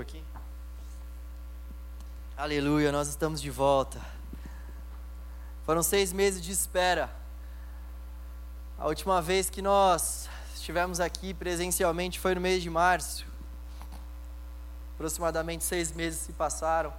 [0.00, 0.22] pouco aqui.
[2.36, 4.00] Aleluia, nós estamos de volta.
[5.64, 7.10] Foram seis meses de espera.
[8.78, 13.26] A última vez que nós estivemos aqui presencialmente foi no mês de março.
[14.94, 16.92] Aproximadamente seis meses se passaram.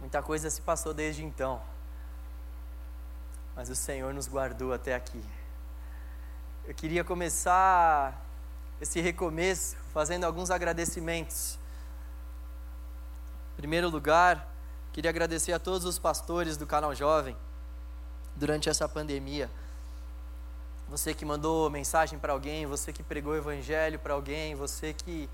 [0.00, 1.60] Muita coisa se passou desde então.
[3.56, 5.22] Mas o Senhor nos guardou até aqui.
[6.66, 8.20] Eu queria começar
[8.80, 11.58] esse recomeço fazendo alguns agradecimentos.
[13.52, 14.52] Em primeiro lugar,
[14.92, 17.36] queria agradecer a todos os pastores do canal Jovem
[18.34, 19.50] durante essa pandemia.
[20.88, 25.28] Você que mandou mensagem para alguém, você que pregou o evangelho para alguém, você que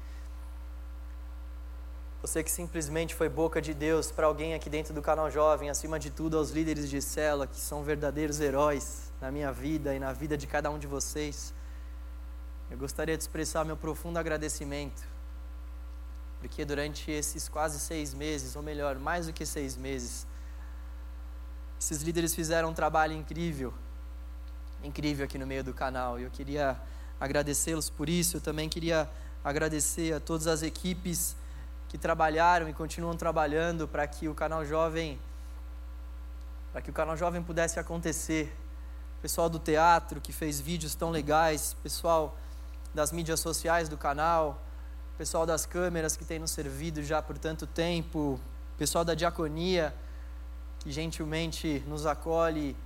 [2.20, 6.00] você que simplesmente foi boca de Deus para alguém aqui dentro do canal Jovem, acima
[6.00, 10.12] de tudo aos líderes de cela, que são verdadeiros heróis na minha vida e na
[10.12, 11.54] vida de cada um de vocês.
[12.68, 15.00] Eu gostaria de expressar meu profundo agradecimento,
[16.40, 20.26] porque durante esses quase seis meses, ou melhor, mais do que seis meses,
[21.80, 23.72] esses líderes fizeram um trabalho incrível,
[24.82, 26.18] incrível aqui no meio do canal.
[26.18, 26.80] E eu queria
[27.20, 28.36] agradecê-los por isso.
[28.36, 29.08] Eu também queria
[29.44, 31.36] agradecer a todas as equipes
[31.88, 35.18] que trabalharam e continuam trabalhando para que o canal Jovem
[36.72, 38.54] para que o canal Jovem pudesse acontecer.
[39.22, 42.36] Pessoal do teatro que fez vídeos tão legais, pessoal
[42.94, 44.62] das mídias sociais do canal,
[45.18, 48.38] pessoal das câmeras que tem nos servido já por tanto tempo,
[48.78, 49.92] pessoal da diaconia
[50.78, 52.76] que gentilmente nos acolhe,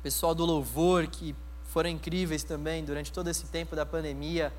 [0.00, 1.34] pessoal do louvor que
[1.64, 4.52] foram incríveis também durante todo esse tempo da pandemia,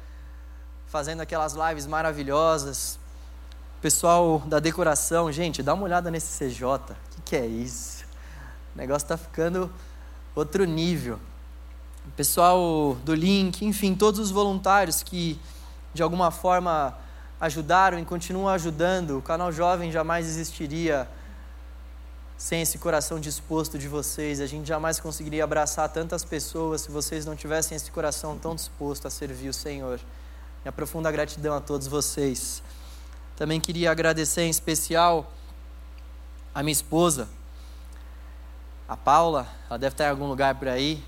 [0.86, 3.00] fazendo aquelas lives maravilhosas.
[3.82, 6.66] Pessoal da decoração, gente, dá uma olhada nesse CJ.
[6.66, 6.78] O
[7.16, 8.04] que, que é isso?
[8.76, 9.72] O negócio está ficando
[10.36, 11.18] outro nível
[12.16, 15.40] pessoal do Link, enfim, todos os voluntários que
[15.94, 16.98] de alguma forma
[17.40, 19.18] ajudaram e continuam ajudando.
[19.18, 21.08] O canal Jovem jamais existiria
[22.38, 24.40] sem esse coração disposto de vocês.
[24.40, 29.08] A gente jamais conseguiria abraçar tantas pessoas se vocês não tivessem esse coração tão disposto
[29.08, 30.00] a servir o Senhor.
[30.64, 32.64] Minha profunda gratidão a todos vocês.
[33.36, 35.32] Também queria agradecer em especial
[36.54, 37.28] a minha esposa,
[38.88, 39.48] a Paula.
[39.68, 41.04] Ela deve estar em algum lugar por aí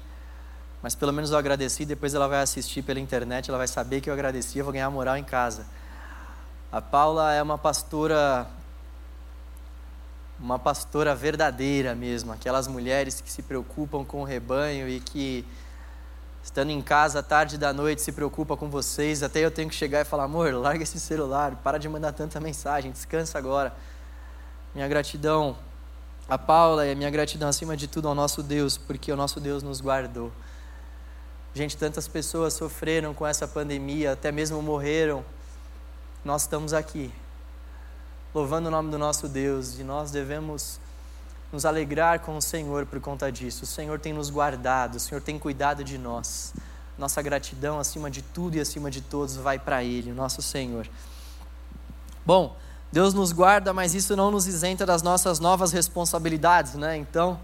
[0.84, 4.10] mas pelo menos eu agradeci, depois ela vai assistir pela internet, ela vai saber que
[4.10, 5.66] eu agradeci, eu vou ganhar moral em casa.
[6.70, 8.46] A Paula é uma pastora
[10.38, 15.48] uma pastora verdadeira mesmo, aquelas mulheres que se preocupam com o rebanho e que
[16.44, 19.76] estando em casa à tarde da noite se preocupa com vocês, até eu tenho que
[19.76, 23.74] chegar e falar: "Amor, larga esse celular, para de mandar tanta mensagem, descansa agora".
[24.76, 25.56] Minha gratidão
[26.28, 29.40] a Paula e a minha gratidão acima de tudo ao nosso Deus, porque o nosso
[29.40, 30.32] Deus nos guardou.
[31.56, 35.24] Gente, tantas pessoas sofreram com essa pandemia, até mesmo morreram.
[36.26, 37.14] Nós estamos aqui,
[38.34, 40.80] louvando o nome do nosso Deus, e nós devemos
[41.52, 43.66] nos alegrar com o Senhor por conta disso.
[43.66, 46.56] O Senhor tem nos guardado, o Senhor tem cuidado de nós.
[46.98, 50.90] Nossa gratidão, acima de tudo e acima de todos, vai para Ele, o nosso Senhor.
[52.26, 52.58] Bom,
[52.92, 56.98] Deus nos guarda, mas isso não nos isenta das nossas novas responsabilidades, né?
[56.98, 57.40] Então,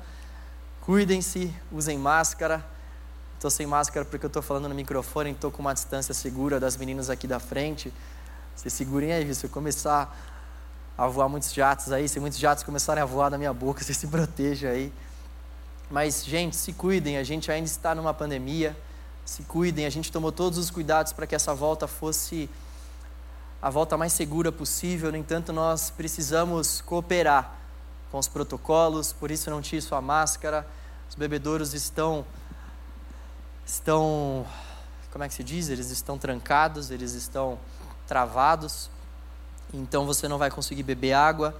[0.81, 2.66] cuidem-se, usem máscara
[3.40, 6.76] Estou sem máscara porque eu estou falando no microfone, estou com uma distância segura das
[6.76, 7.90] meninas aqui da frente.
[8.54, 10.14] Vocês segurem aí, se eu começar
[10.98, 13.98] a voar muitos jatos aí, se muitos jatos começarem a voar na minha boca, vocês
[13.98, 14.92] se protejam aí.
[15.90, 18.76] Mas, gente, se cuidem, a gente ainda está numa pandemia.
[19.24, 22.50] Se cuidem, a gente tomou todos os cuidados para que essa volta fosse
[23.62, 25.14] a volta mais segura possível.
[25.14, 27.56] No entanto, nós precisamos cooperar
[28.12, 30.68] com os protocolos, por isso não tire sua máscara.
[31.08, 32.26] Os bebedouros estão
[33.69, 34.46] estão,
[35.12, 35.69] como é que se diz?
[35.69, 37.59] Eles estão trancados, eles estão
[38.07, 38.90] travados.
[39.72, 41.56] Então você não vai conseguir beber água.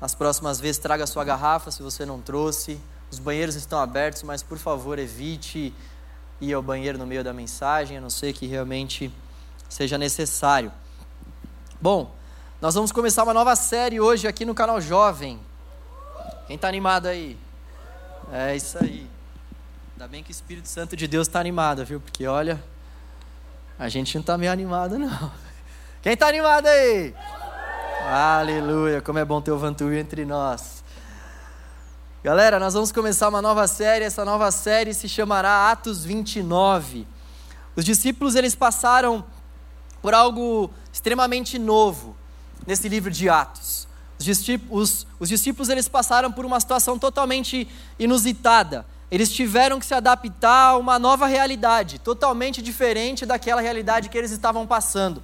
[0.00, 2.80] Nas próximas vezes traga sua garrafa se você não trouxe.
[3.10, 5.74] Os banheiros estão abertos, mas por favor evite
[6.40, 9.12] ir ao banheiro no meio da mensagem, a não ser que realmente
[9.68, 10.70] seja necessário.
[11.80, 12.14] Bom,
[12.60, 15.40] nós vamos começar uma nova série hoje aqui no canal Jovem.
[16.46, 17.36] Quem está animado aí?
[18.30, 19.07] É isso aí.
[19.98, 21.98] Ainda bem que o Espírito Santo de Deus está animado, viu?
[21.98, 22.62] Porque olha,
[23.76, 25.32] a gente não está meio animado, não.
[26.00, 27.12] Quem está animado aí?
[28.08, 30.84] Aleluia, como é bom ter o Vantuí entre nós.
[32.22, 34.04] Galera, nós vamos começar uma nova série.
[34.04, 37.04] Essa nova série se chamará Atos 29.
[37.74, 39.24] Os discípulos eles passaram
[40.00, 42.16] por algo extremamente novo
[42.64, 43.88] nesse livro de Atos.
[44.16, 47.66] Os discípulos, os discípulos eles passaram por uma situação totalmente
[47.98, 48.86] inusitada.
[49.10, 54.30] Eles tiveram que se adaptar a uma nova realidade, totalmente diferente daquela realidade que eles
[54.30, 55.22] estavam passando.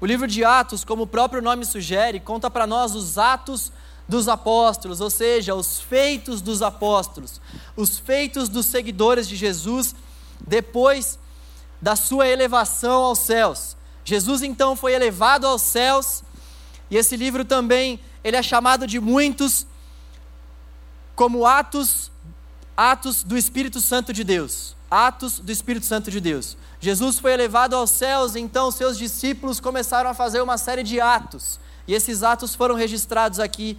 [0.00, 3.72] O livro de Atos, como o próprio nome sugere, conta para nós os atos
[4.06, 7.40] dos apóstolos, ou seja, os feitos dos apóstolos,
[7.74, 9.94] os feitos dos seguidores de Jesus
[10.46, 11.18] depois
[11.80, 13.76] da sua elevação aos céus.
[14.04, 16.22] Jesus então foi elevado aos céus,
[16.90, 19.66] e esse livro também, ele é chamado de muitos
[21.16, 22.11] como Atos
[22.76, 24.74] Atos do Espírito Santo de Deus.
[24.90, 26.56] Atos do Espírito Santo de Deus.
[26.80, 31.60] Jesus foi elevado aos céus, então seus discípulos começaram a fazer uma série de atos.
[31.86, 33.76] E esses atos foram registrados aqui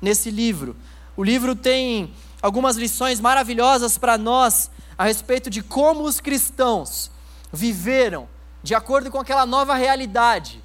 [0.00, 0.76] nesse livro.
[1.16, 7.10] O livro tem algumas lições maravilhosas para nós a respeito de como os cristãos
[7.52, 8.28] viveram
[8.62, 10.62] de acordo com aquela nova realidade.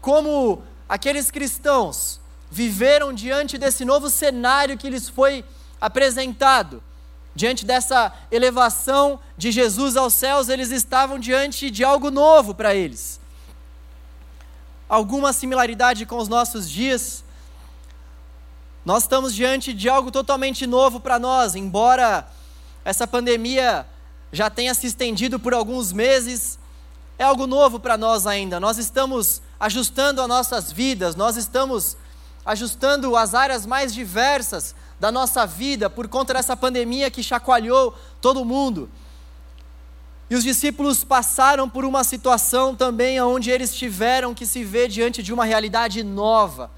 [0.00, 2.20] Como aqueles cristãos
[2.50, 5.44] viveram diante desse novo cenário que lhes foi
[5.80, 6.82] apresentado.
[7.34, 13.20] Diante dessa elevação de Jesus aos céus, eles estavam diante de algo novo para eles.
[14.88, 17.22] Alguma similaridade com os nossos dias?
[18.84, 22.26] Nós estamos diante de algo totalmente novo para nós, embora
[22.84, 23.86] essa pandemia
[24.32, 26.58] já tenha se estendido por alguns meses,
[27.18, 28.58] é algo novo para nós ainda.
[28.58, 31.96] Nós estamos ajustando as nossas vidas, nós estamos
[32.44, 38.44] ajustando as áreas mais diversas da nossa vida por conta dessa pandemia que chacoalhou todo
[38.44, 38.90] mundo.
[40.30, 45.22] E os discípulos passaram por uma situação também onde eles tiveram que se ver diante
[45.22, 46.70] de uma realidade nova,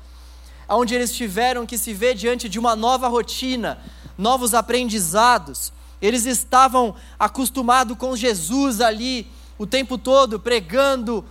[0.69, 3.79] onde eles tiveram que se ver diante de uma nova rotina,
[4.17, 5.73] novos aprendizados.
[6.01, 9.27] Eles estavam acostumados com Jesus ali
[9.59, 11.25] o tempo todo, pregando,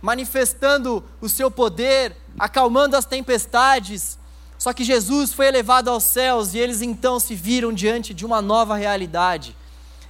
[0.00, 4.18] manifestando o seu poder, acalmando as tempestades,
[4.60, 8.42] só que Jesus foi elevado aos céus e eles então se viram diante de uma
[8.42, 9.56] nova realidade.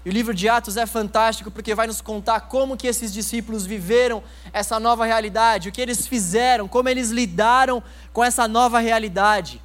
[0.05, 3.64] E o livro de Atos é fantástico porque vai nos contar como que esses discípulos
[3.64, 4.20] viveram
[4.52, 7.81] essa nova realidade, o que eles fizeram, como eles lidaram
[8.12, 9.62] com essa nova realidade.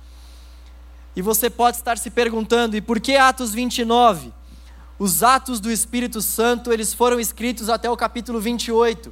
[1.15, 4.31] E você pode estar se perguntando, e por que Atos 29?
[4.99, 9.11] Os atos do Espírito Santo, eles foram escritos até o capítulo 28.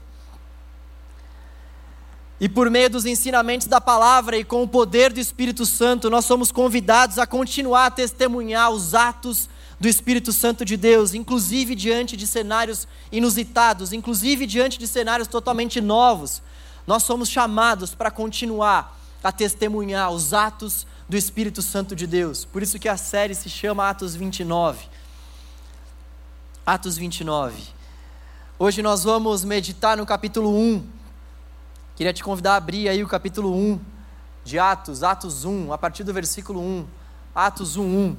[2.43, 6.25] E por meio dos ensinamentos da palavra e com o poder do Espírito Santo, nós
[6.25, 9.47] somos convidados a continuar a testemunhar os atos
[9.79, 15.79] do Espírito Santo de Deus, inclusive diante de cenários inusitados, inclusive diante de cenários totalmente
[15.79, 16.41] novos.
[16.85, 22.43] Nós somos chamados para continuar a testemunhar os atos do Espírito Santo de Deus.
[22.43, 24.85] Por isso que a série se chama Atos 29.
[26.65, 27.55] Atos 29.
[28.59, 31.02] Hoje nós vamos meditar no capítulo 1
[31.95, 33.79] Queria te convidar a abrir aí o capítulo 1
[34.43, 36.87] de Atos, Atos 1, a partir do versículo 1.
[37.35, 38.17] Atos 1, 1.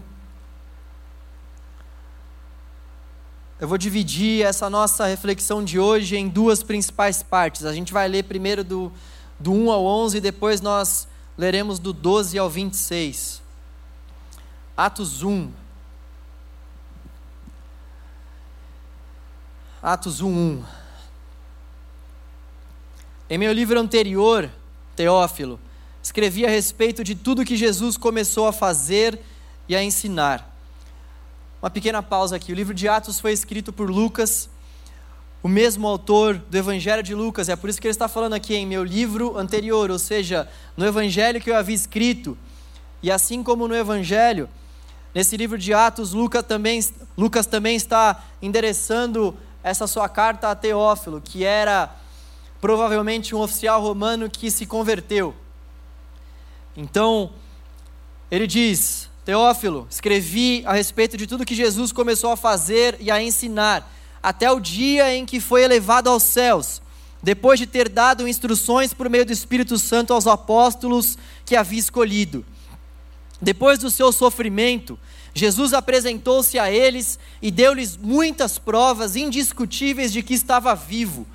[3.59, 7.65] Eu vou dividir essa nossa reflexão de hoje em duas principais partes.
[7.65, 8.93] A gente vai ler primeiro do,
[9.41, 13.43] do 1 ao 11 e depois nós leremos do 12 ao 26.
[14.77, 15.51] Atos 1.
[19.83, 20.84] Atos 1, 1.
[23.35, 24.49] Em meu livro anterior,
[24.95, 25.59] Teófilo,
[26.01, 29.19] escrevi a respeito de tudo que Jesus começou a fazer
[29.69, 30.57] e a ensinar.
[31.61, 32.53] Uma pequena pausa aqui.
[32.53, 34.49] O livro de Atos foi escrito por Lucas,
[35.43, 37.49] o mesmo autor do Evangelho de Lucas.
[37.49, 40.87] É por isso que ele está falando aqui em meu livro anterior, ou seja, no
[40.87, 42.39] Evangelho que eu havia escrito.
[43.03, 44.49] E assim como no Evangelho,
[45.13, 46.79] nesse livro de Atos, Lucas também,
[47.19, 52.04] Lucas também está endereçando essa sua carta a Teófilo, que era
[52.65, 55.35] provavelmente um oficial romano que se converteu.
[56.75, 57.31] Então,
[58.31, 63.23] ele diz: Teófilo, escrevi a respeito de tudo que Jesus começou a fazer e a
[63.23, 66.81] ensinar, até o dia em que foi elevado aos céus,
[67.23, 72.47] depois de ter dado instruções por meio do Espírito Santo aos apóstolos que havia escolhido.
[73.43, 74.99] Depois do seu sofrimento,
[75.35, 81.27] Jesus apresentou-se a eles e deu-lhes muitas provas indiscutíveis de que estava vivo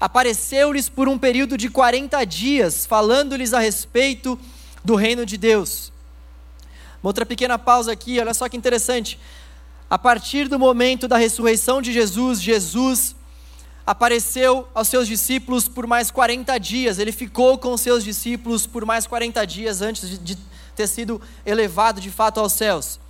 [0.00, 4.38] apareceu-lhes por um período de 40 dias, falando-lhes a respeito
[4.84, 5.92] do reino de Deus.
[7.02, 9.18] Uma outra pequena pausa aqui, olha só que interessante.
[9.88, 13.14] A partir do momento da ressurreição de Jesus, Jesus
[13.86, 16.98] apareceu aos seus discípulos por mais 40 dias.
[16.98, 20.36] Ele ficou com os seus discípulos por mais 40 dias antes de,
[20.74, 23.00] ter sido elevado de fato aos céus.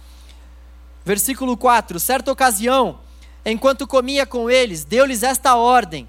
[1.04, 3.00] Versículo 4: Certa ocasião,
[3.44, 6.06] enquanto comia com eles, deu-lhes esta ordem: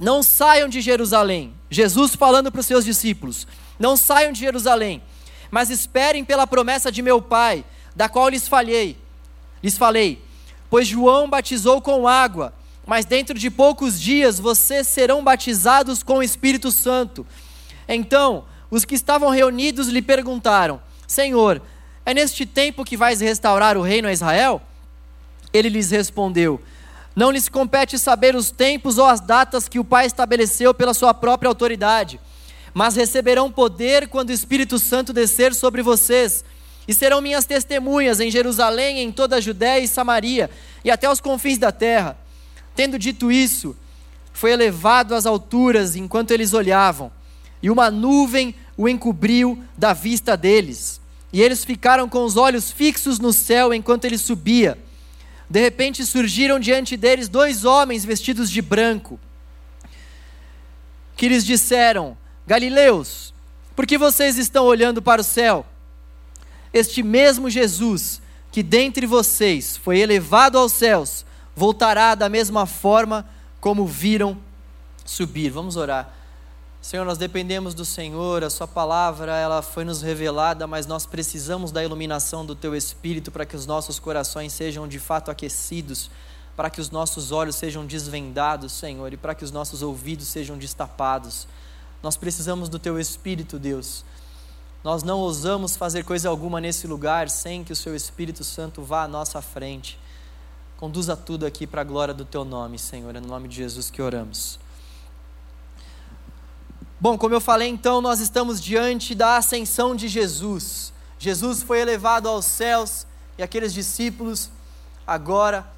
[0.00, 1.54] não saiam de Jerusalém.
[1.70, 3.46] Jesus falando para os seus discípulos:
[3.78, 5.02] Não saiam de Jerusalém,
[5.50, 8.96] mas esperem pela promessa de meu Pai, da qual lhes falei.
[9.62, 10.22] Lhes falei:
[10.68, 12.52] Pois João batizou com água,
[12.86, 17.26] mas dentro de poucos dias vocês serão batizados com o Espírito Santo.
[17.88, 21.62] Então, os que estavam reunidos lhe perguntaram: Senhor,
[22.04, 24.60] é neste tempo que vais restaurar o reino a Israel?
[25.52, 26.60] Ele lhes respondeu:
[27.14, 31.14] Não lhes compete saber os tempos ou as datas que o Pai estabeleceu pela sua
[31.14, 32.20] própria autoridade,
[32.72, 36.44] mas receberão poder quando o Espírito Santo descer sobre vocês,
[36.86, 40.50] e serão minhas testemunhas em Jerusalém, em toda a Judéia e Samaria,
[40.84, 42.18] e até os confins da terra.
[42.74, 43.76] Tendo dito isso,
[44.32, 47.10] foi elevado às alturas enquanto eles olhavam,
[47.62, 51.00] e uma nuvem o encobriu da vista deles.
[51.32, 54.78] E eles ficaram com os olhos fixos no céu enquanto ele subia.
[55.54, 59.20] De repente surgiram diante deles dois homens vestidos de branco,
[61.16, 63.32] que lhes disseram: Galileus,
[63.76, 65.64] por que vocês estão olhando para o céu?
[66.72, 68.20] Este mesmo Jesus,
[68.50, 73.24] que dentre vocês foi elevado aos céus, voltará da mesma forma
[73.60, 74.36] como viram
[75.04, 75.50] subir.
[75.50, 76.12] Vamos orar.
[76.84, 81.72] Senhor, nós dependemos do Senhor, a Sua palavra ela foi nos revelada, mas nós precisamos
[81.72, 86.10] da iluminação do Teu Espírito para que os nossos corações sejam de fato aquecidos,
[86.54, 90.58] para que os nossos olhos sejam desvendados, Senhor, e para que os nossos ouvidos sejam
[90.58, 91.48] destapados.
[92.02, 94.04] Nós precisamos do Teu Espírito, Deus.
[94.84, 99.04] Nós não ousamos fazer coisa alguma nesse lugar sem que o Seu Espírito Santo vá
[99.04, 99.98] à nossa frente.
[100.76, 103.16] Conduza tudo aqui para a glória do Teu nome, Senhor.
[103.16, 104.62] É no nome de Jesus que oramos.
[107.00, 110.92] Bom, como eu falei, então, nós estamos diante da ascensão de Jesus.
[111.18, 114.48] Jesus foi elevado aos céus e aqueles discípulos
[115.06, 115.68] agora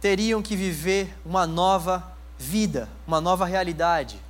[0.00, 4.20] teriam que viver uma nova vida, uma nova realidade.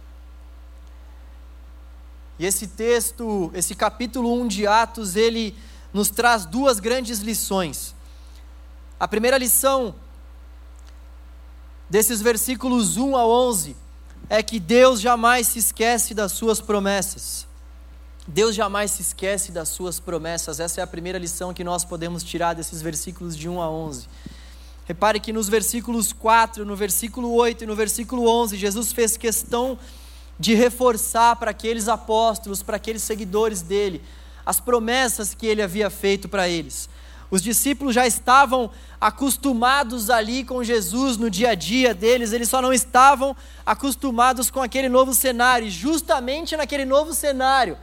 [2.38, 5.56] E esse texto, esse capítulo 1 de Atos, ele
[5.92, 7.94] nos traz duas grandes lições.
[8.98, 9.94] A primeira lição
[11.88, 13.76] desses versículos 1 a 11
[14.30, 17.48] é que Deus jamais se esquece das suas promessas.
[18.28, 20.60] Deus jamais se esquece das suas promessas.
[20.60, 24.06] Essa é a primeira lição que nós podemos tirar desses versículos de 1 a 11.
[24.86, 29.76] Repare que nos versículos 4, no versículo 8 e no versículo 11, Jesus fez questão
[30.38, 34.00] de reforçar para aqueles apóstolos, para aqueles seguidores dele,
[34.46, 36.88] as promessas que ele havia feito para eles.
[37.30, 38.70] Os discípulos já estavam
[39.00, 44.60] acostumados ali com Jesus no dia a dia deles, eles só não estavam acostumados com
[44.60, 45.68] aquele novo cenário.
[45.68, 47.78] E justamente naquele novo cenário,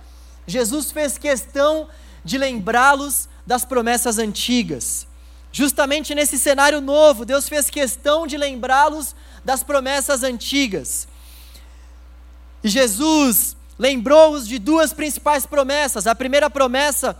[0.45, 1.87] Jesus fez questão
[2.23, 5.07] de lembrá-los das promessas antigas.
[5.51, 11.07] Justamente nesse cenário novo, Deus fez questão de lembrá-los das promessas antigas.
[12.63, 16.05] E Jesus lembrou-os de duas principais promessas.
[16.05, 17.17] A primeira promessa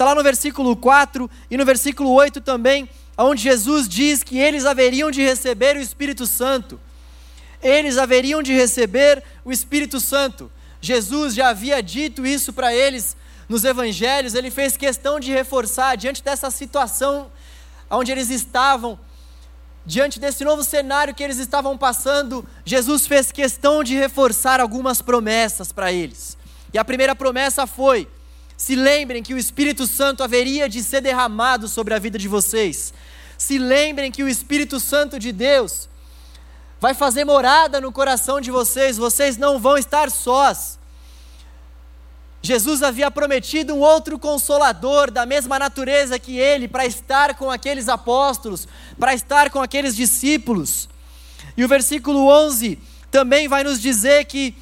[0.00, 2.88] está lá no versículo 4 e no versículo 8 também,
[3.18, 6.80] onde Jesus diz que eles haveriam de receber o Espírito Santo.
[7.62, 10.50] Eles haveriam de receber o Espírito Santo.
[10.80, 13.14] Jesus já havia dito isso para eles
[13.46, 17.30] nos evangelhos, ele fez questão de reforçar diante dessa situação
[17.90, 18.98] onde eles estavam
[19.84, 25.72] diante desse novo cenário que eles estavam passando, Jesus fez questão de reforçar algumas promessas
[25.72, 26.38] para eles.
[26.72, 28.08] E a primeira promessa foi:
[28.60, 32.92] se lembrem que o Espírito Santo haveria de ser derramado sobre a vida de vocês.
[33.38, 35.88] Se lembrem que o Espírito Santo de Deus
[36.78, 40.78] vai fazer morada no coração de vocês, vocês não vão estar sós.
[42.42, 47.88] Jesus havia prometido um outro consolador da mesma natureza que ele, para estar com aqueles
[47.88, 50.86] apóstolos, para estar com aqueles discípulos.
[51.56, 52.78] E o versículo 11
[53.10, 54.54] também vai nos dizer que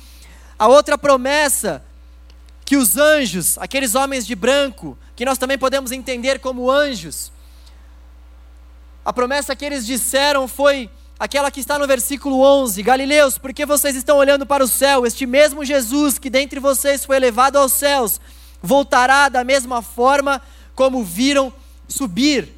[0.56, 1.82] a outra promessa,
[2.68, 7.32] que os anjos, aqueles homens de branco, que nós também podemos entender como anjos,
[9.02, 13.64] a promessa que eles disseram foi aquela que está no versículo 11: Galileus, por que
[13.64, 15.06] vocês estão olhando para o céu?
[15.06, 18.20] Este mesmo Jesus que dentre vocês foi elevado aos céus,
[18.62, 20.42] voltará da mesma forma
[20.74, 21.50] como viram
[21.88, 22.54] subir.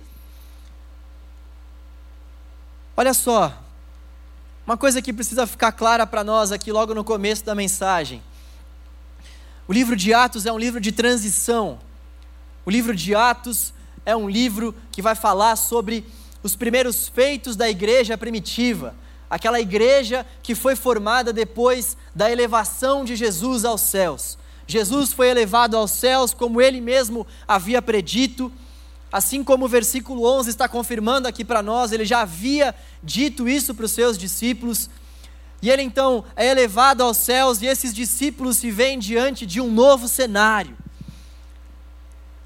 [2.97, 3.57] Olha só,
[4.67, 8.21] uma coisa que precisa ficar clara para nós aqui logo no começo da mensagem.
[9.71, 11.79] O livro de Atos é um livro de transição.
[12.67, 13.73] O livro de Atos
[14.05, 16.05] é um livro que vai falar sobre
[16.43, 18.97] os primeiros feitos da igreja primitiva,
[19.31, 24.37] aquela igreja que foi formada depois da elevação de Jesus aos céus.
[24.67, 28.53] Jesus foi elevado aos céus como ele mesmo havia predito,
[29.13, 32.75] assim como o versículo 11 está confirmando aqui para nós, ele já havia
[33.05, 34.91] dito isso para os seus discípulos.
[35.63, 39.71] E ele então é elevado aos céus e esses discípulos se veem diante de um
[39.71, 40.77] novo cenário,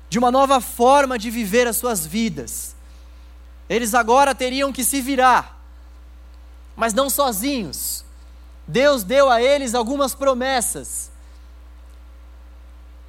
[0.08, 2.74] de uma nova forma de viver as suas vidas.
[3.68, 5.52] Eles agora teriam que se virar.
[6.76, 8.04] mas não sozinhos.
[8.66, 11.10] Deus deu a eles algumas promessas.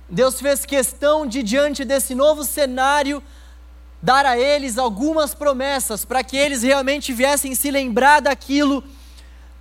[0.10, 3.24] Deus fez questão de, diante desse novo cenário,
[4.02, 8.84] dar a eles algumas promessas, para que eles realmente viessem se lembrar daquilo,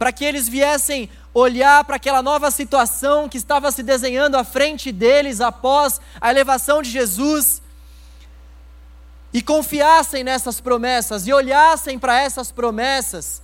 [0.05, 4.93] para que eles viessem olhar para aquela nova situação que estava se desenhando à frente
[4.93, 7.63] deles após a elevação de Jesus
[9.33, 13.41] e confiassem nessas promessas e olhassem para essas promessas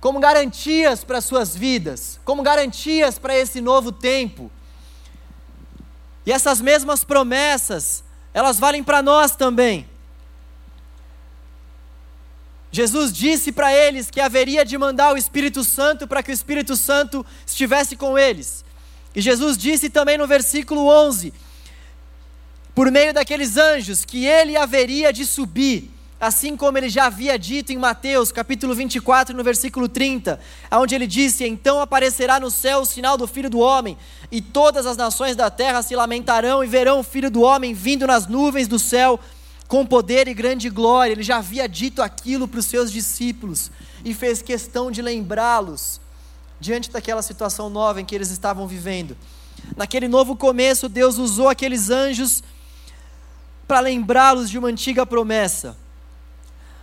[0.00, 4.50] como garantias para suas vidas, como garantias para esse novo tempo.
[6.24, 9.86] E essas mesmas promessas, elas valem para nós também.
[12.70, 16.76] Jesus disse para eles que haveria de mandar o Espírito Santo para que o Espírito
[16.76, 18.64] Santo estivesse com eles.
[19.14, 21.32] E Jesus disse também no versículo 11
[22.76, 27.72] por meio daqueles anjos, que ele haveria de subir, assim como ele já havia dito
[27.72, 30.38] em Mateus, capítulo 24, no versículo 30,
[30.72, 33.96] onde ele disse: Então aparecerá no céu o sinal do Filho do Homem,
[34.30, 38.06] e todas as nações da terra se lamentarão e verão o Filho do Homem vindo
[38.06, 39.18] nas nuvens do céu
[39.66, 41.12] com poder e grande glória.
[41.12, 43.70] Ele já havia dito aquilo para os seus discípulos
[44.04, 46.00] e fez questão de lembrá-los
[46.60, 49.16] diante daquela situação nova em que eles estavam vivendo.
[49.76, 52.42] Naquele novo começo, Deus usou aqueles anjos
[53.66, 55.76] para lembrá-los de uma antiga promessa.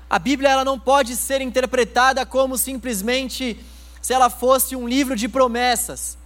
[0.09, 3.59] A Bíblia ela não pode ser interpretada como simplesmente
[4.01, 6.17] se ela fosse um livro de promessas.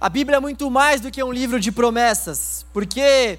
[0.00, 3.38] A Bíblia é muito mais do que um livro de promessas, porque,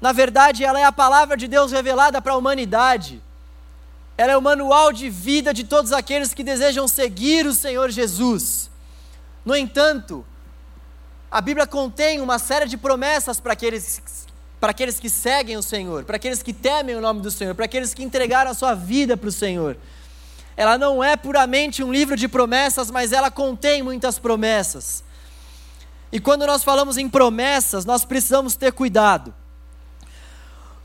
[0.00, 3.22] na verdade, ela é a palavra de Deus revelada para a humanidade.
[4.16, 8.70] Ela é o manual de vida de todos aqueles que desejam seguir o Senhor Jesus.
[9.44, 10.24] No entanto,
[11.30, 14.02] a Bíblia contém uma série de promessas para aqueles
[14.58, 17.64] para aqueles que seguem o Senhor, para aqueles que temem o nome do Senhor, para
[17.64, 19.74] aqueles que entregaram a sua vida para o Senhor.
[20.54, 25.02] Ela não é puramente um livro de promessas, mas ela contém muitas promessas.
[26.12, 29.34] E quando nós falamos em promessas, nós precisamos ter cuidado.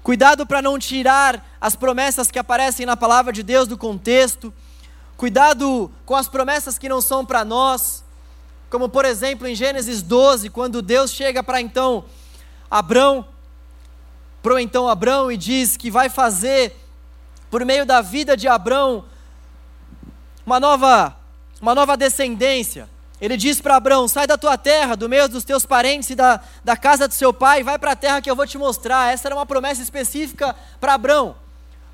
[0.05, 4.53] Cuidado para não tirar as promessas que aparecem na palavra de Deus do contexto.
[5.17, 8.03] Cuidado com as promessas que não são para nós.
[8.69, 12.05] Como, por exemplo, em Gênesis 12, quando Deus chega para então
[12.69, 13.25] Abrão
[14.43, 16.77] para então Abrão e diz que vai fazer,
[17.49, 19.05] por meio da vida de Abrão,
[20.45, 21.17] uma nova,
[21.59, 22.87] uma nova descendência.
[23.19, 26.41] Ele diz para Abrão: sai da tua terra, do meio dos teus parentes e da,
[26.63, 29.13] da casa do seu pai, vai para a terra que eu vou te mostrar.
[29.13, 31.35] Essa era uma promessa específica para Abrão.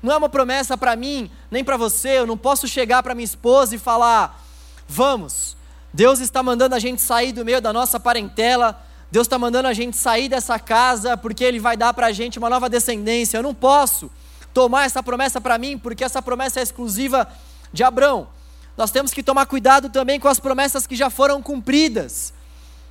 [0.02, 2.18] Não é uma promessa para mim, nem para você.
[2.18, 4.42] Eu não posso chegar para minha esposa e falar:
[4.88, 5.56] vamos,
[5.92, 8.82] Deus está mandando a gente sair do meio da nossa parentela
[9.12, 12.38] Deus está mandando a gente sair dessa casa porque Ele vai dar para a gente
[12.38, 13.36] uma nova descendência.
[13.36, 14.10] Eu não posso
[14.54, 17.28] tomar essa promessa para mim porque essa promessa é exclusiva
[17.70, 18.28] de Abraão.
[18.76, 22.32] Nós temos que tomar cuidado também com as promessas que já foram cumpridas.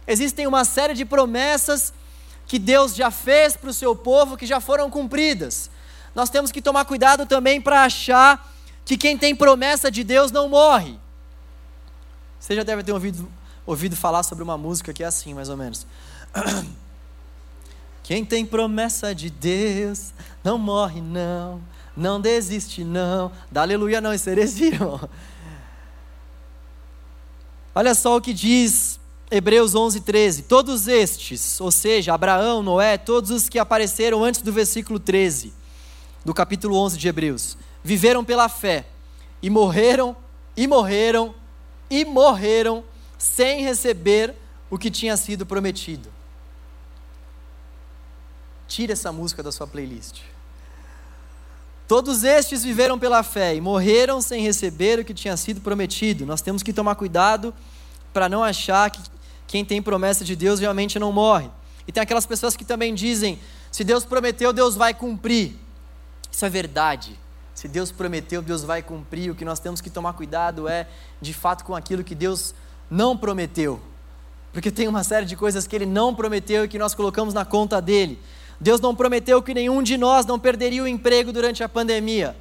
[0.07, 1.93] Existem uma série de promessas
[2.45, 5.69] que Deus já fez para o seu povo que já foram cumpridas.
[6.13, 10.49] Nós temos que tomar cuidado também para achar que quem tem promessa de Deus não
[10.49, 10.99] morre.
[12.39, 13.31] Você já deve ter ouvido,
[13.65, 15.85] ouvido falar sobre uma música que é assim, mais ou menos.
[18.03, 20.11] Quem tem promessa de Deus
[20.43, 21.61] não morre, não,
[21.95, 23.31] não desiste, não.
[23.49, 24.99] Dá aleluia, não, isso é irmão.
[27.73, 30.43] Olha só o que diz Hebreus 11, 13.
[30.43, 35.53] Todos estes, ou seja, Abraão, Noé, todos os que apareceram antes do versículo 13,
[36.25, 38.85] do capítulo 11 de Hebreus, viveram pela fé
[39.41, 40.15] e morreram,
[40.55, 41.33] e morreram,
[41.89, 42.83] e morreram
[43.17, 44.35] sem receber
[44.69, 46.09] o que tinha sido prometido.
[48.67, 50.21] Tire essa música da sua playlist.
[51.91, 56.25] Todos estes viveram pela fé e morreram sem receber o que tinha sido prometido.
[56.25, 57.53] Nós temos que tomar cuidado
[58.13, 59.01] para não achar que
[59.45, 61.49] quem tem promessa de Deus realmente não morre.
[61.85, 63.37] E tem aquelas pessoas que também dizem:
[63.69, 65.53] se Deus prometeu, Deus vai cumprir.
[66.31, 67.19] Isso é verdade.
[67.53, 69.29] Se Deus prometeu, Deus vai cumprir.
[69.29, 70.87] O que nós temos que tomar cuidado é,
[71.19, 72.55] de fato, com aquilo que Deus
[72.89, 73.81] não prometeu.
[74.53, 77.43] Porque tem uma série de coisas que Ele não prometeu e que nós colocamos na
[77.43, 78.17] conta dele.
[78.61, 82.37] Deus não prometeu que nenhum de nós não perderia o emprego durante a pandemia.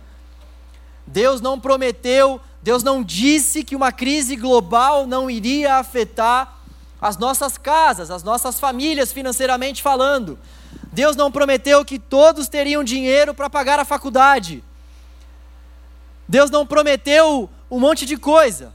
[1.06, 6.58] Deus não prometeu, Deus não disse que uma crise global não iria afetar
[7.00, 10.38] as nossas casas, as nossas famílias financeiramente falando.
[10.92, 14.62] Deus não prometeu que todos teriam dinheiro para pagar a faculdade.
[16.28, 18.74] Deus não prometeu um monte de coisa.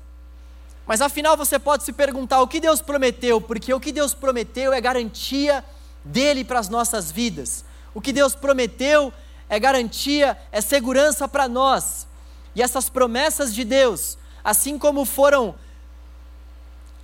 [0.88, 4.74] Mas afinal você pode se perguntar o que Deus prometeu, porque o que Deus prometeu
[4.74, 5.64] é garantia
[6.06, 7.66] dele para as nossas vidas.
[7.94, 9.12] O que Deus prometeu
[9.50, 12.08] é garantia, é segurança para nós.
[12.56, 15.56] E essas promessas de Deus, assim como foram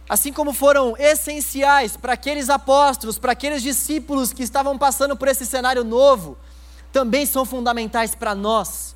[0.07, 5.45] assim como foram essenciais para aqueles apóstolos, para aqueles discípulos que estavam passando por esse
[5.45, 6.37] cenário novo,
[6.91, 8.93] também são fundamentais para nós.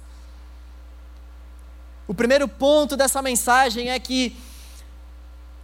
[2.06, 4.36] O primeiro ponto dessa mensagem é que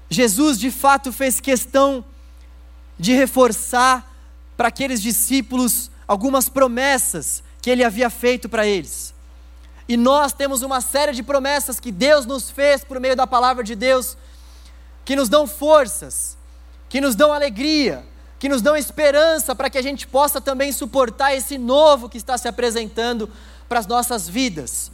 [0.10, 2.04] Jesus de fato fez questão
[2.98, 4.11] de reforçar
[4.62, 9.12] para aqueles discípulos algumas promessas que ele havia feito para eles.
[9.90, 13.64] E nós temos uma série de promessas que Deus nos fez por meio da palavra
[13.64, 14.16] de Deus
[15.04, 16.38] que nos dão forças,
[16.88, 18.06] que nos dão alegria,
[18.38, 22.38] que nos dão esperança para que a gente possa também suportar esse novo que está
[22.38, 23.28] se apresentando
[23.68, 24.92] para as nossas vidas.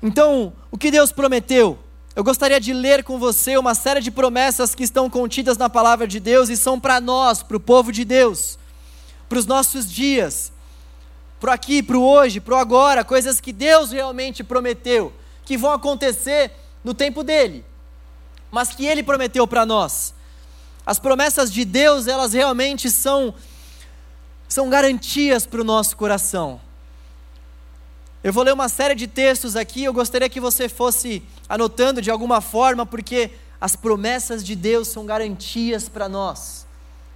[0.00, 1.76] Então, o que Deus prometeu?
[2.16, 6.08] Eu gostaria de ler com você uma série de promessas que estão contidas na palavra
[6.08, 8.58] de Deus e são para nós, para o povo de Deus,
[9.28, 10.50] para os nossos dias,
[11.38, 15.12] para aqui, para o hoje, para o agora, coisas que Deus realmente prometeu,
[15.44, 16.50] que vão acontecer
[16.82, 17.64] no tempo dele
[18.50, 20.14] mas que ele prometeu para nós.
[20.84, 23.34] As promessas de Deus, elas realmente são
[24.48, 26.60] são garantias para o nosso coração.
[28.26, 32.10] Eu vou ler uma série de textos aqui, eu gostaria que você fosse anotando de
[32.10, 36.66] alguma forma, porque as promessas de Deus são garantias para nós.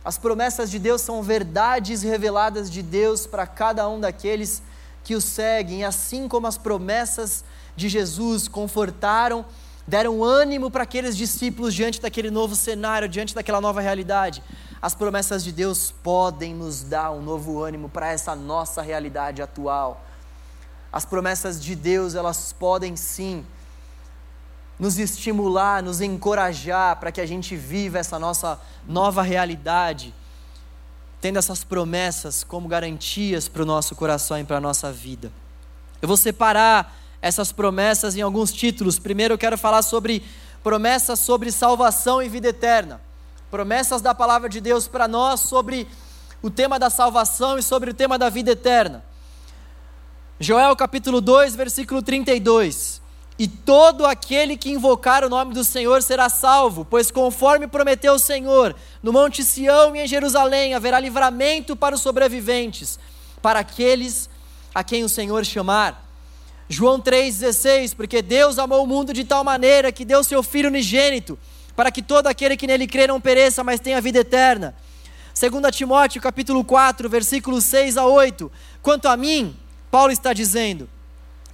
[0.04, 4.62] As promessas de Deus são verdades reveladas de Deus para cada um daqueles
[5.02, 7.42] que o seguem, assim como as promessas
[7.74, 9.44] de Jesus confortaram
[9.88, 14.44] deram ânimo para aqueles discípulos diante daquele novo cenário, diante daquela nova realidade.
[14.80, 20.06] As promessas de Deus podem nos dar um novo ânimo para essa nossa realidade atual.
[20.92, 23.44] As promessas de Deus, elas podem sim
[24.78, 30.14] nos estimular, nos encorajar para que a gente viva essa nossa nova realidade,
[31.20, 35.30] tendo essas promessas como garantias para o nosso coração e para a nossa vida.
[36.00, 38.98] Eu vou separar essas promessas em alguns títulos.
[38.98, 40.24] Primeiro eu quero falar sobre
[40.62, 43.00] promessas sobre salvação e vida eterna.
[43.50, 45.86] Promessas da palavra de Deus para nós sobre
[46.42, 49.04] o tema da salvação e sobre o tema da vida eterna.
[50.42, 53.02] Joel capítulo 2, versículo 32.
[53.38, 58.18] E todo aquele que invocar o nome do Senhor será salvo, pois conforme prometeu o
[58.18, 62.98] Senhor, no Monte Sião e em Jerusalém haverá livramento para os sobreviventes,
[63.42, 64.30] para aqueles
[64.74, 66.08] a quem o Senhor chamar.
[66.70, 71.38] João 3,16, porque Deus amou o mundo de tal maneira que deu seu Filho unigênito,
[71.76, 74.74] para que todo aquele que nele crê não pereça, mas tenha vida eterna.
[75.38, 78.50] 2 Timóteo capítulo 4, versículos 6 a 8.
[78.80, 79.54] Quanto a mim,
[79.90, 80.88] Paulo está dizendo,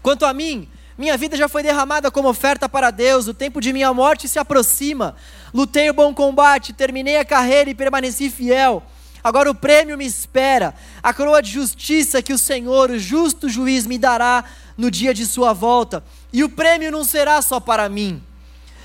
[0.02, 0.68] quanto a mim,
[0.98, 4.38] minha vida já foi derramada como oferta para Deus, o tempo de minha morte se
[4.38, 5.16] aproxima.
[5.52, 8.82] Lutei o bom combate, terminei a carreira e permaneci fiel.
[9.22, 13.84] Agora o prêmio me espera, a coroa de justiça que o Senhor, o justo juiz,
[13.84, 14.44] me dará
[14.76, 16.04] no dia de sua volta.
[16.32, 18.22] E o prêmio não será só para mim,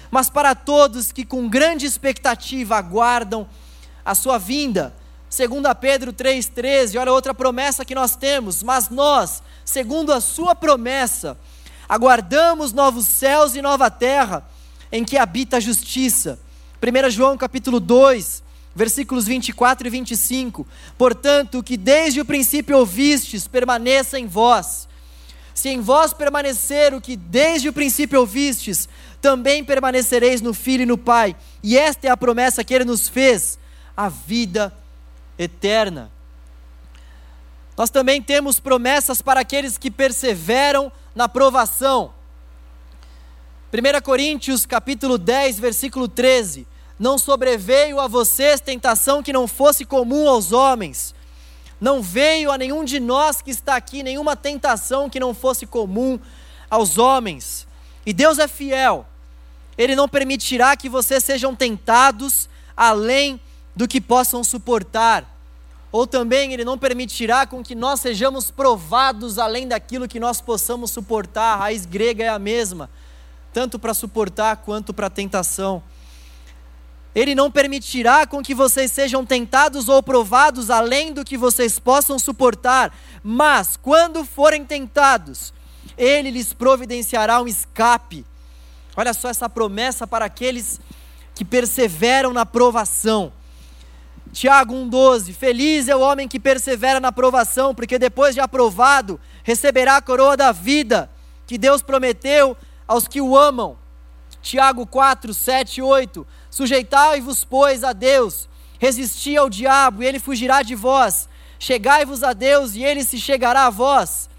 [0.09, 3.47] mas para todos que com grande expectativa aguardam
[4.03, 4.95] a sua vinda.
[5.31, 11.37] Segundo Pedro 3:13, olha outra promessa que nós temos, mas nós, segundo a sua promessa,
[11.87, 14.45] aguardamos novos céus e nova terra
[14.91, 16.37] em que habita a justiça.
[16.83, 18.43] 1 João capítulo 2,
[18.75, 20.67] versículos 24 e 25.
[20.97, 24.85] Portanto, o que desde o princípio ouvistes permaneça em vós.
[25.55, 28.89] Se em vós permanecer o que desde o princípio ouvistes,
[29.21, 31.37] também permanecereis no Filho e no Pai.
[31.63, 33.57] E esta é a promessa que ele nos fez,
[33.95, 34.80] a vida eterna.
[37.77, 42.13] Nós também temos promessas para aqueles que perseveram na provação.
[43.73, 46.67] 1 Coríntios capítulo 10, versículo 13.
[46.99, 51.15] Não sobreveio a vocês tentação que não fosse comum aos homens
[51.81, 56.19] não veio a nenhum de nós que está aqui nenhuma tentação que não fosse comum
[56.69, 57.67] aos homens.
[58.05, 59.07] E Deus é fiel.
[59.75, 63.41] Ele não permitirá que vocês sejam tentados além
[63.75, 65.27] do que possam suportar.
[65.91, 70.91] Ou também ele não permitirá com que nós sejamos provados além daquilo que nós possamos
[70.91, 71.53] suportar.
[71.53, 72.89] A raiz grega é a mesma,
[73.53, 75.83] tanto para suportar quanto para tentação.
[77.13, 82.17] Ele não permitirá com que vocês sejam tentados ou provados além do que vocês possam
[82.17, 85.53] suportar, mas quando forem tentados,
[85.97, 88.25] ele lhes providenciará um escape.
[88.95, 90.79] Olha só essa promessa para aqueles
[91.35, 93.33] que perseveram na provação.
[94.31, 99.97] Tiago 1,12: Feliz é o homem que persevera na provação, porque depois de aprovado, receberá
[99.97, 101.09] a coroa da vida
[101.45, 102.55] que Deus prometeu
[102.87, 103.77] aos que o amam.
[104.41, 108.47] Tiago 4, 7 8: Sujeitai-vos, pois, a Deus,
[108.79, 111.27] resisti ao diabo, e ele fugirá de vós.
[111.59, 114.29] Chegai-vos a Deus, e ele se chegará a vós.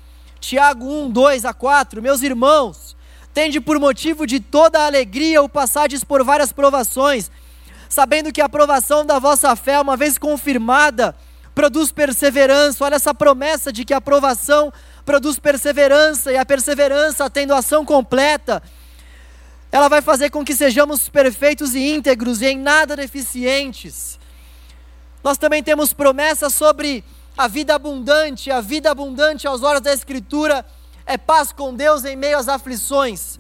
[0.41, 2.03] Tiago 1, 2 a 4.
[2.03, 2.97] Meus irmãos,
[3.33, 7.31] tende por motivo de toda alegria o passardes por várias provações,
[7.93, 11.15] sabendo que a aprovação da vossa fé, uma vez confirmada,
[11.55, 12.83] produz perseverança.
[12.83, 14.73] Olha essa promessa de que a aprovação
[15.05, 18.63] produz perseverança, e a perseverança, tendo ação completa,
[19.71, 24.19] ela vai fazer com que sejamos perfeitos e íntegros e em nada deficientes.
[25.23, 27.05] Nós também temos promessas sobre
[27.37, 30.65] a vida abundante, a vida abundante aos olhos da Escritura
[31.05, 33.39] é paz com Deus em meio às aflições.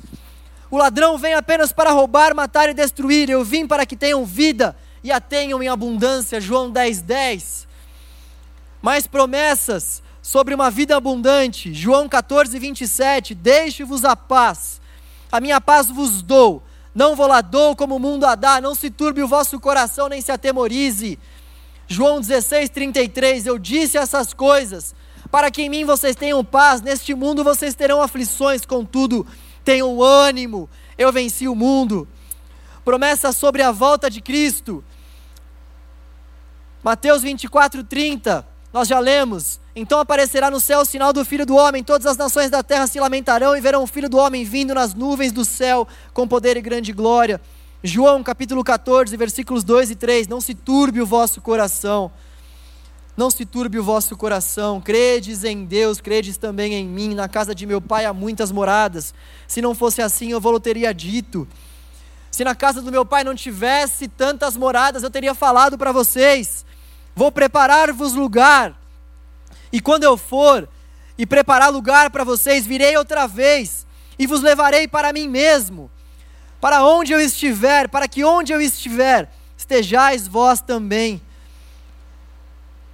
[0.72, 3.28] O ladrão vem apenas para roubar, matar e destruir.
[3.28, 6.40] Eu vim para que tenham vida e a tenham em abundância.
[6.40, 7.68] João 10, 10.
[8.80, 11.74] Mais promessas sobre uma vida abundante.
[11.74, 13.35] João 14, 27.
[13.35, 14.80] Deixe-vos a paz.
[15.30, 16.62] A minha paz vos dou.
[16.94, 18.58] Não vou lá dou como o mundo a dá.
[18.58, 21.18] Não se turbe o vosso coração, nem se atemorize.
[21.87, 23.44] João 16, 33.
[23.44, 24.94] Eu disse essas coisas
[25.30, 26.80] para que em mim vocês tenham paz.
[26.80, 29.26] Neste mundo vocês terão aflições, contudo
[29.64, 32.09] tenham ânimo, eu venci o mundo.
[32.85, 34.85] Promessa sobre a volta de Cristo.
[36.83, 39.61] Mateus 24, 30, nós já lemos.
[39.75, 42.87] Então aparecerá no céu o sinal do Filho do Homem, todas as nações da terra
[42.87, 46.57] se lamentarão e verão o Filho do Homem vindo nas nuvens do céu com poder
[46.57, 47.40] e grande glória.
[47.83, 52.12] João capítulo 14, versículos 2 e 3: Não se turbe o vosso coração
[53.16, 57.14] não se turbe o vosso coração, credes em Deus, credes também em mim.
[57.14, 59.12] Na casa de meu pai há muitas moradas.
[59.46, 61.46] Se não fosse assim, eu vou teria dito.
[62.31, 66.64] Se na casa do meu pai não tivesse tantas moradas, eu teria falado para vocês:
[67.14, 68.75] vou preparar-vos lugar.
[69.70, 70.66] E quando eu for
[71.18, 73.87] e preparar lugar para vocês, virei outra vez
[74.18, 75.90] e vos levarei para mim mesmo,
[76.61, 81.20] para onde eu estiver, para que onde eu estiver, estejais vós também.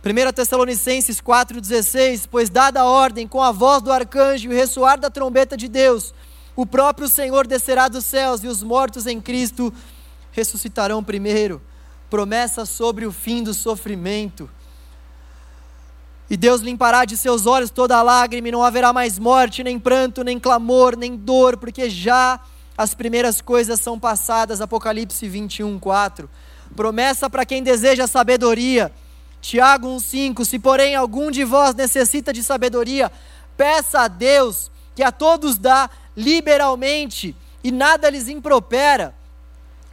[0.08, 4.98] 1 Tessalonicenses 4,16: Pois dada a ordem com a voz do arcanjo e o ressoar
[4.98, 6.14] da trombeta de Deus,
[6.56, 9.72] o próprio Senhor descerá dos céus e os mortos em Cristo
[10.32, 11.60] ressuscitarão primeiro.
[12.08, 14.48] Promessa sobre o fim do sofrimento.
[16.30, 20.24] E Deus limpará de seus olhos toda lágrima, e não haverá mais morte, nem pranto,
[20.24, 22.40] nem clamor, nem dor, porque já
[22.78, 24.62] as primeiras coisas são passadas.
[24.62, 26.30] Apocalipse 21, 4.
[26.74, 28.90] Promessa para quem deseja sabedoria
[29.40, 33.10] Tiago 1,5: Se porém algum de vós necessita de sabedoria,
[33.56, 39.14] peça a Deus, que a todos dá liberalmente e nada lhes impropera,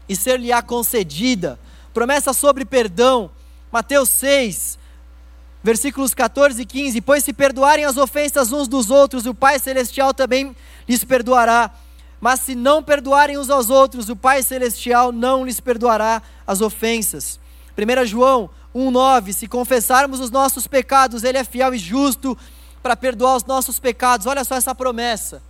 [0.08, 1.60] e ser-lhe-á concedida.
[1.94, 3.32] Promessa sobre perdão,
[3.72, 4.78] Mateus 6,
[5.64, 10.14] versículos 14 e 15: Pois se perdoarem as ofensas uns dos outros, o Pai Celestial
[10.14, 10.56] também
[10.88, 11.72] lhes perdoará.
[12.22, 17.40] Mas se não perdoarem uns aos outros, o Pai Celestial não lhes perdoará as ofensas.
[17.78, 22.38] 1 João 1,9: Se confessarmos os nossos pecados, Ele é fiel e justo
[22.84, 24.28] para perdoar os nossos pecados.
[24.28, 25.42] Olha só essa promessa.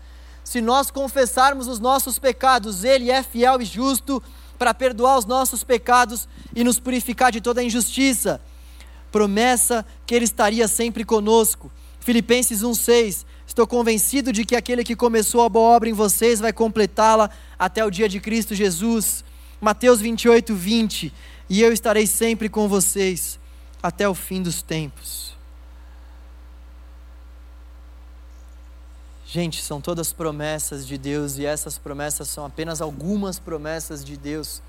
[0.43, 4.21] Se nós confessarmos os nossos pecados, Ele é fiel e justo
[4.59, 8.39] para perdoar os nossos pecados e nos purificar de toda injustiça.
[9.11, 11.71] Promessa que Ele estaria sempre conosco.
[11.99, 16.53] Filipenses 1,6: Estou convencido de que aquele que começou a boa obra em vocês vai
[16.53, 19.25] completá-la até o dia de Cristo Jesus.
[19.59, 21.13] Mateus 28, 20
[21.49, 23.39] e eu estarei sempre com vocês
[23.81, 25.35] até o fim dos tempos.
[29.27, 34.61] Gente, são todas promessas de Deus e essas promessas são apenas algumas promessas de Deus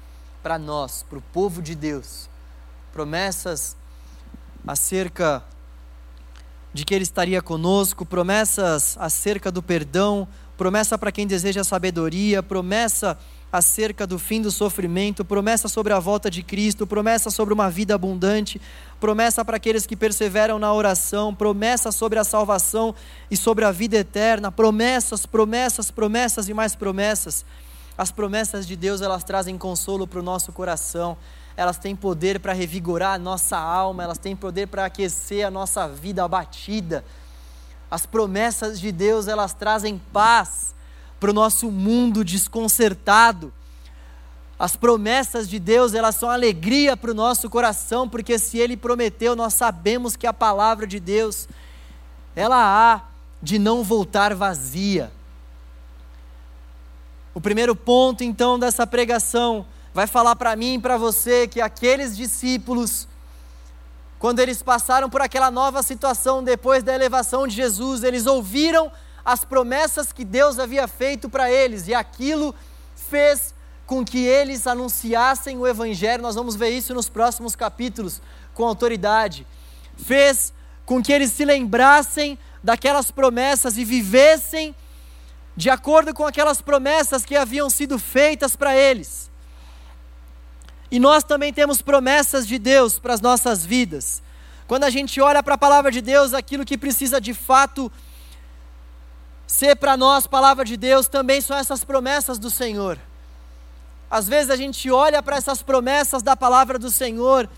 [0.42, 2.28] para nós, para o povo de Deus.
[2.92, 3.76] Promessas
[4.66, 5.44] acerca
[6.74, 13.18] de que Ele estaria conosco, promessas acerca do perdão, promessa para quem deseja sabedoria, promessa
[13.52, 17.94] acerca do fim do sofrimento, promessa sobre a volta de Cristo, promessa sobre uma vida
[17.94, 18.60] abundante,
[19.00, 22.94] promessa para aqueles que perseveram na oração, promessa sobre a salvação
[23.30, 27.44] e sobre a vida eterna, promessas, promessas, promessas e mais promessas.
[27.96, 31.16] As promessas de Deus, elas trazem consolo para o nosso coração,
[31.56, 35.88] elas têm poder para revigorar a nossa alma, elas têm poder para aquecer a nossa
[35.88, 37.02] vida abatida.
[37.90, 40.75] As promessas de Deus, elas trazem paz
[41.18, 43.52] para o nosso mundo desconcertado.
[44.58, 49.36] As promessas de Deus, elas são alegria para o nosso coração, porque se Ele prometeu,
[49.36, 51.46] nós sabemos que a palavra de Deus,
[52.34, 53.02] ela há
[53.42, 55.12] de não voltar vazia.
[57.34, 62.16] O primeiro ponto, então, dessa pregação vai falar para mim e para você que aqueles
[62.16, 63.06] discípulos,
[64.18, 68.90] quando eles passaram por aquela nova situação depois da elevação de Jesus, eles ouviram
[69.26, 72.54] as promessas que Deus havia feito para eles, e aquilo
[72.94, 73.52] fez
[73.84, 76.22] com que eles anunciassem o Evangelho.
[76.22, 78.22] Nós vamos ver isso nos próximos capítulos
[78.54, 79.44] com autoridade.
[79.96, 80.52] Fez
[80.84, 84.72] com que eles se lembrassem daquelas promessas e vivessem
[85.56, 89.28] de acordo com aquelas promessas que haviam sido feitas para eles.
[90.88, 94.22] E nós também temos promessas de Deus para as nossas vidas.
[94.68, 97.90] Quando a gente olha para a palavra de Deus, aquilo que precisa de fato
[99.56, 102.98] ser para nós palavra de Deus também são essas promessas do Senhor.
[104.10, 107.48] Às vezes a gente olha para essas promessas da palavra do Senhor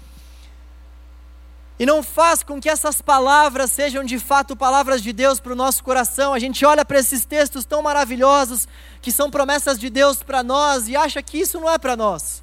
[1.77, 5.57] e não faz com que essas palavras sejam de fato palavras de Deus para o
[5.57, 6.33] nosso coração.
[6.33, 8.69] A gente olha para esses textos tão maravilhosos
[9.03, 12.43] que são promessas de Deus para nós e acha que isso não é para nós.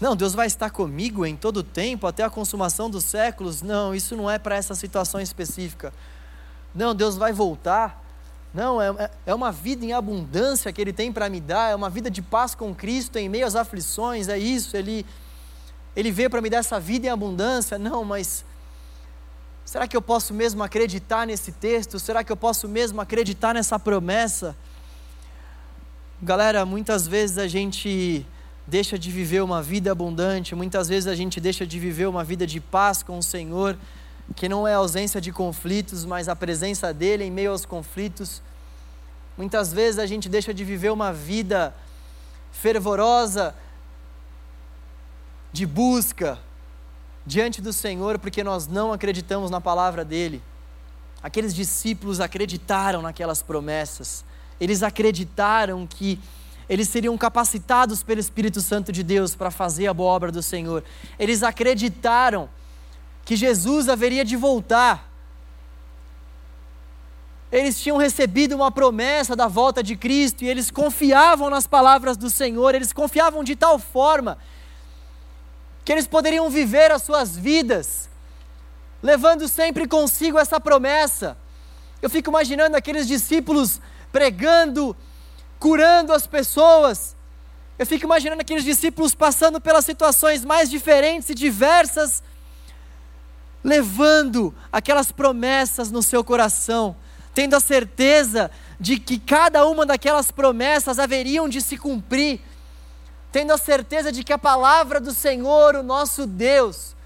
[0.00, 3.62] Não, Deus vai estar comigo em todo o tempo, até a consumação dos séculos.
[3.62, 5.92] Não, isso não é para essa situação específica.
[6.74, 8.04] Não, Deus vai voltar.
[8.52, 11.74] Não, é, é, é uma vida em abundância que Ele tem para me dar, é
[11.74, 15.04] uma vida de paz com Cristo em meio às aflições, é isso, Ele,
[15.94, 17.78] ele veio para me dar essa vida em abundância.
[17.78, 18.44] Não, mas
[19.64, 21.98] será que eu posso mesmo acreditar nesse texto?
[21.98, 24.56] Será que eu posso mesmo acreditar nessa promessa?
[26.22, 28.26] Galera, muitas vezes a gente
[28.66, 32.46] deixa de viver uma vida abundante, muitas vezes a gente deixa de viver uma vida
[32.46, 33.78] de paz com o Senhor,
[34.36, 38.42] que não é a ausência de conflitos, mas a presença dEle em meio aos conflitos.
[39.36, 41.74] Muitas vezes a gente deixa de viver uma vida
[42.52, 43.54] fervorosa
[45.52, 46.38] de busca
[47.24, 50.42] diante do Senhor porque nós não acreditamos na palavra dEle.
[51.22, 54.24] Aqueles discípulos acreditaram naquelas promessas,
[54.60, 56.18] eles acreditaram que
[56.68, 60.84] eles seriam capacitados pelo Espírito Santo de Deus para fazer a boa obra do Senhor.
[61.18, 62.48] Eles acreditaram
[63.28, 65.06] que Jesus haveria de voltar.
[67.52, 72.30] Eles tinham recebido uma promessa da volta de Cristo e eles confiavam nas palavras do
[72.30, 74.38] Senhor, eles confiavam de tal forma
[75.84, 78.08] que eles poderiam viver as suas vidas,
[79.02, 81.36] levando sempre consigo essa promessa.
[82.00, 83.78] Eu fico imaginando aqueles discípulos
[84.10, 84.96] pregando
[85.58, 87.14] curando as pessoas.
[87.78, 92.22] Eu fico imaginando aqueles discípulos passando pelas situações mais diferentes e diversas,
[93.68, 96.96] levando aquelas promessas no seu coração,
[97.34, 98.50] tendo a certeza
[98.80, 102.40] de que cada uma daquelas promessas haveriam de se cumprir,
[103.30, 106.96] tendo a certeza de que a palavra do Senhor, o nosso Deus,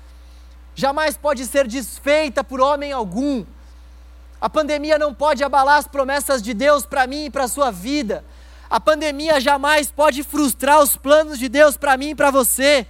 [0.72, 3.44] jamais pode ser desfeita por homem algum.
[4.40, 7.72] A pandemia não pode abalar as promessas de Deus para mim e para a sua
[7.72, 8.24] vida.
[8.70, 12.86] A pandemia jamais pode frustrar os planos de Deus para mim e para você.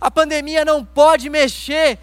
[0.00, 1.98] A pandemia não pode mexer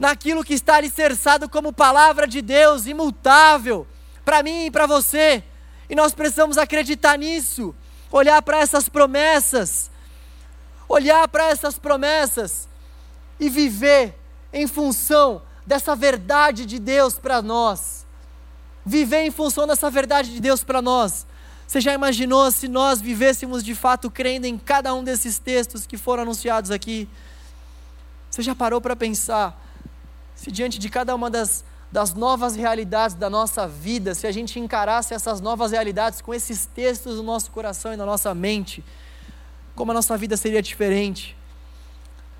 [0.00, 3.86] naquilo que está alicerçado como palavra de Deus, imutável,
[4.24, 5.44] para mim e para você.
[5.90, 7.74] E nós precisamos acreditar nisso,
[8.10, 9.90] olhar para essas promessas,
[10.88, 12.66] olhar para essas promessas
[13.38, 14.18] e viver
[14.54, 18.06] em função dessa verdade de Deus para nós.
[18.86, 21.26] Viver em função dessa verdade de Deus para nós.
[21.66, 25.98] Você já imaginou se nós vivêssemos de fato crendo em cada um desses textos que
[25.98, 27.06] foram anunciados aqui?
[28.30, 29.69] Você já parou para pensar
[30.40, 34.58] se diante de cada uma das, das novas realidades da nossa vida, se a gente
[34.58, 38.82] encarasse essas novas realidades com esses textos no nosso coração e na nossa mente,
[39.74, 41.36] como a nossa vida seria diferente?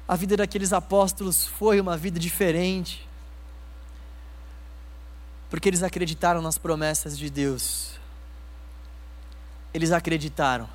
[0.09, 3.07] A vida daqueles apóstolos foi uma vida diferente,
[5.51, 8.01] porque eles acreditaram nas promessas de Deus
[9.73, 10.69] eles acreditaram.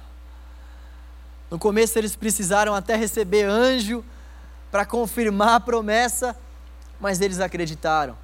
[1.50, 4.04] No começo eles precisaram até receber anjo
[4.72, 6.36] para confirmar a promessa,
[7.00, 8.18] mas eles acreditaram.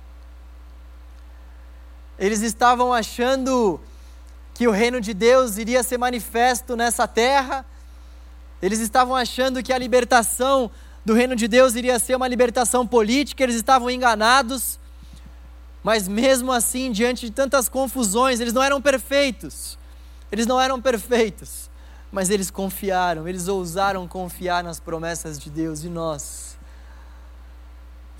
[2.18, 3.80] Eles estavam achando
[4.54, 7.66] que o reino de Deus iria ser manifesto nessa terra,
[8.62, 10.70] eles estavam achando que a libertação
[11.04, 14.80] do reino de Deus iria ser uma libertação política, eles estavam enganados,
[15.84, 19.80] mas mesmo assim, diante de tantas confusões, eles não eram perfeitos.
[20.32, 21.70] Eles não eram perfeitos,
[22.12, 26.51] mas eles confiaram, eles ousaram confiar nas promessas de Deus e nós.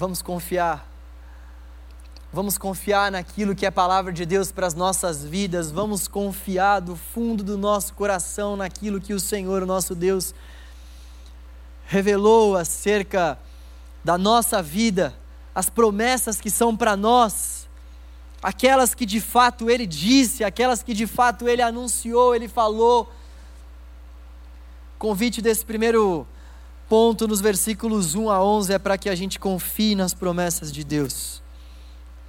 [0.02, 0.90] Vamos confiar.
[2.34, 5.70] Vamos confiar naquilo que é a palavra de Deus para as nossas vidas.
[5.70, 10.34] Vamos confiar do fundo do nosso coração naquilo que o Senhor, o nosso Deus,
[11.86, 13.38] revelou acerca
[14.04, 15.14] da nossa vida,
[15.54, 17.70] as promessas que são para nós
[18.42, 23.08] aquelas que de fato ele disse, aquelas que de fato ele anunciou, ele falou.
[24.98, 26.26] Convite desse primeiro
[26.92, 30.84] ponto nos versículos 1 a 11 é para que a gente confie nas promessas de
[30.84, 31.42] Deus.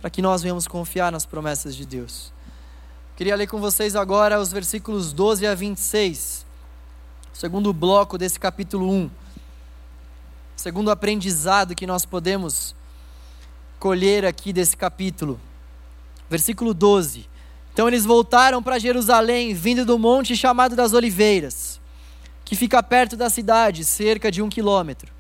[0.01, 2.33] Para que nós venhamos confiar nas promessas de Deus.
[3.17, 6.47] Queria ler com vocês agora os versículos 12 a 26.
[7.33, 9.11] Segundo bloco desse capítulo 1.
[10.55, 12.73] Segundo aprendizado que nós podemos
[13.81, 15.41] colher aqui desse capítulo.
[16.31, 17.29] Versículo 12.
[17.73, 21.81] Então eles voltaram para Jerusalém, vindo do monte chamado das Oliveiras,
[22.53, 25.11] que fica perto da cidade, cerca de um quilômetro.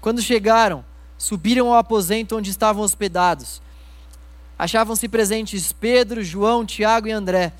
[0.00, 0.82] Quando chegaram,
[1.18, 3.60] subiram ao aposento onde estavam hospedados.
[4.58, 7.52] Achavam-se presentes Pedro, João, Tiago e André,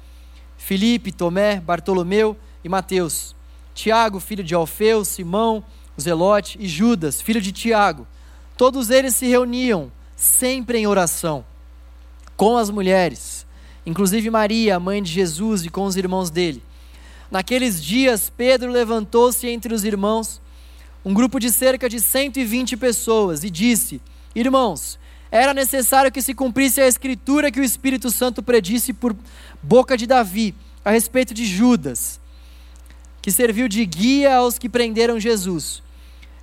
[0.56, 2.34] Filipe, Tomé, Bartolomeu
[2.64, 3.36] e Mateus,
[3.74, 5.62] Tiago, filho de Alfeu, Simão,
[6.00, 8.06] Zelote e Judas, filho de Tiago.
[8.56, 11.44] Todos eles se reuniam sempre em oração
[12.38, 13.44] com as mulheres,
[13.84, 16.62] inclusive Maria, a mãe de Jesus, e com os irmãos dele.
[17.34, 20.40] Naqueles dias, Pedro levantou-se entre os irmãos,
[21.04, 24.00] um grupo de cerca de 120 pessoas, e disse:
[24.36, 25.00] Irmãos,
[25.32, 29.16] era necessário que se cumprisse a escritura que o Espírito Santo predisse por
[29.60, 30.54] boca de Davi
[30.84, 32.20] a respeito de Judas,
[33.20, 35.82] que serviu de guia aos que prenderam Jesus.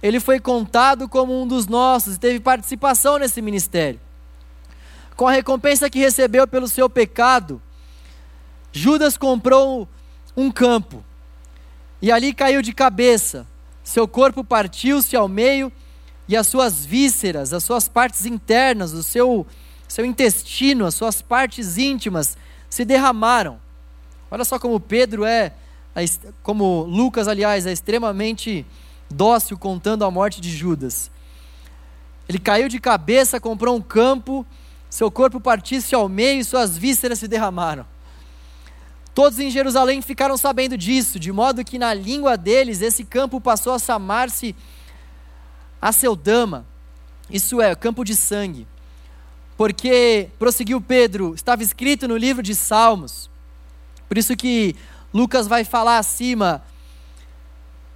[0.03, 4.01] Ele foi contado como um dos nossos e teve participação nesse ministério.
[5.15, 7.61] Com a recompensa que recebeu pelo seu pecado,
[8.73, 9.87] Judas comprou
[10.35, 11.03] um campo
[12.01, 13.45] e ali caiu de cabeça.
[13.83, 15.71] Seu corpo partiu-se ao meio
[16.27, 19.45] e as suas vísceras, as suas partes internas, o seu,
[19.87, 22.37] seu intestino, as suas partes íntimas
[22.69, 23.59] se derramaram.
[24.29, 25.53] Olha só como Pedro é,
[26.41, 28.65] como Lucas, aliás, é extremamente
[29.09, 31.11] dócil contando a morte de Judas.
[32.29, 34.45] Ele caiu de cabeça, comprou um campo,
[34.89, 37.85] seu corpo partisse ao meio e suas vísceras se derramaram.
[39.13, 43.73] Todos em Jerusalém ficaram sabendo disso, de modo que na língua deles esse campo passou
[43.73, 44.55] a chamar-se
[45.81, 46.65] Aceldama,
[47.29, 48.67] isso é, campo de sangue.
[49.57, 53.29] Porque, prosseguiu Pedro, estava escrito no livro de Salmos.
[54.07, 54.75] Por isso que
[55.13, 56.63] Lucas vai falar acima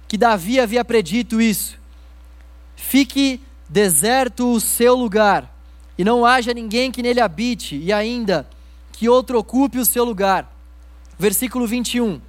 [0.08, 1.78] que Davi havia predito isso.
[2.76, 5.52] Fique deserto o seu lugar,
[5.98, 8.48] e não haja ninguém que nele habite, e ainda
[8.92, 10.55] que outro ocupe o seu lugar.
[11.18, 12.20] Versículo 21.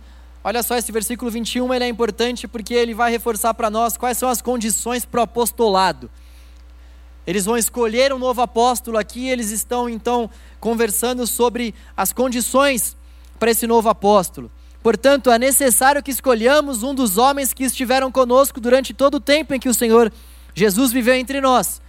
[0.43, 4.17] Olha só, esse versículo 21 ele é importante porque ele vai reforçar para nós quais
[4.17, 6.09] são as condições para o apostolado.
[7.25, 10.29] Eles vão escolher um novo apóstolo aqui, eles estão então
[10.61, 12.95] conversando sobre as condições
[13.37, 14.49] para esse novo apóstolo.
[14.81, 19.53] Portanto, é necessário que escolhamos um dos homens que estiveram conosco durante todo o tempo
[19.53, 20.13] em que o Senhor
[20.55, 21.81] Jesus viveu entre nós.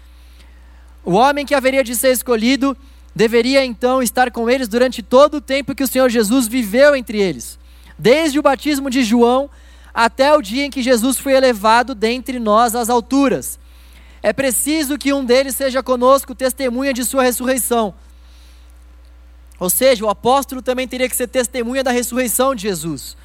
[1.05, 2.77] O homem que haveria de ser escolhido
[3.19, 7.21] deveria então estar com eles durante todo o tempo que o Senhor Jesus viveu entre
[7.21, 7.59] eles
[7.99, 9.51] desde o batismo de João
[9.93, 13.59] até o dia em que Jesus foi elevado dentre nós às alturas.
[14.23, 17.93] É preciso que um deles seja conosco testemunha de sua ressurreição.
[19.59, 23.17] Ou seja, o apóstolo também teria que ser testemunha da ressurreição de Jesus.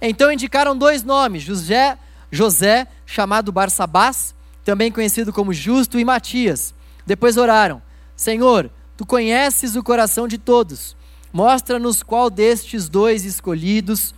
[0.00, 1.98] Então indicaram dois nomes: José,
[2.30, 4.32] José, chamado Barsabás,
[4.64, 6.72] também conhecido como Justo, e Matias.
[7.04, 7.82] Depois oraram:
[8.14, 8.70] Senhor,
[9.02, 10.96] tu conheces o coração de todos
[11.32, 14.14] Mostra-nos qual destes dois escolhidos,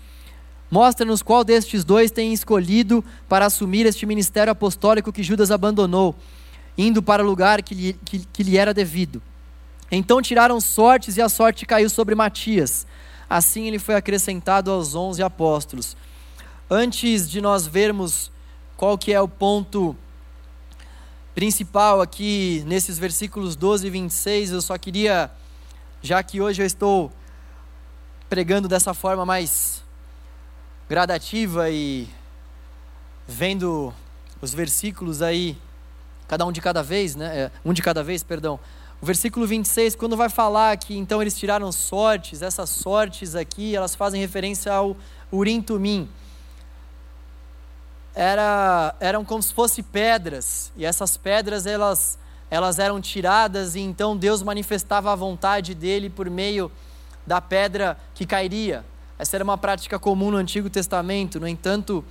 [0.69, 6.17] mostra-nos qual destes dois tem escolhido para assumir este ministério apostólico que Judas abandonou,
[6.77, 9.23] indo para o lugar que lhe, que, que lhe era devido.
[9.93, 12.85] Então tiraram sortes e a sorte caiu sobre Matias.
[13.31, 15.97] Assim ele foi acrescentado aos onze apóstolos.
[16.69, 18.33] Antes de nós vermos
[18.77, 19.97] qual que é o ponto
[21.35, 25.31] principal aqui nesses versículos 12 e 26, eu só queria
[26.01, 27.11] já que hoje eu estou
[28.29, 29.83] pregando dessa forma mais
[30.89, 32.07] gradativa e
[33.27, 33.93] vendo
[34.41, 35.57] os versículos aí,
[36.29, 37.39] cada um de cada vez, né?
[37.39, 38.61] É, um de cada vez, perdão.
[39.01, 43.95] O versículo 26, quando vai falar que então eles tiraram sortes, essas sortes aqui, elas
[43.95, 44.97] fazem referência ao
[45.33, 46.09] Urim Tumim.
[48.15, 52.19] Era, eram como se fossem pedras, e essas pedras elas
[52.51, 56.71] elas eram tiradas e então Deus manifestava a vontade dele por meio
[57.27, 58.85] da pedra que cairia.
[59.19, 62.05] Essa era uma prática comum no Antigo Testamento, no entanto,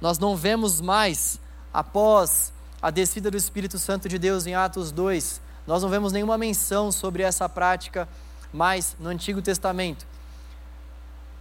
[0.00, 1.40] nós não vemos mais,
[1.72, 6.38] após a descida do Espírito Santo de Deus em Atos 2, nós não vemos nenhuma
[6.38, 8.08] menção sobre essa prática
[8.52, 10.06] mais no Antigo Testamento.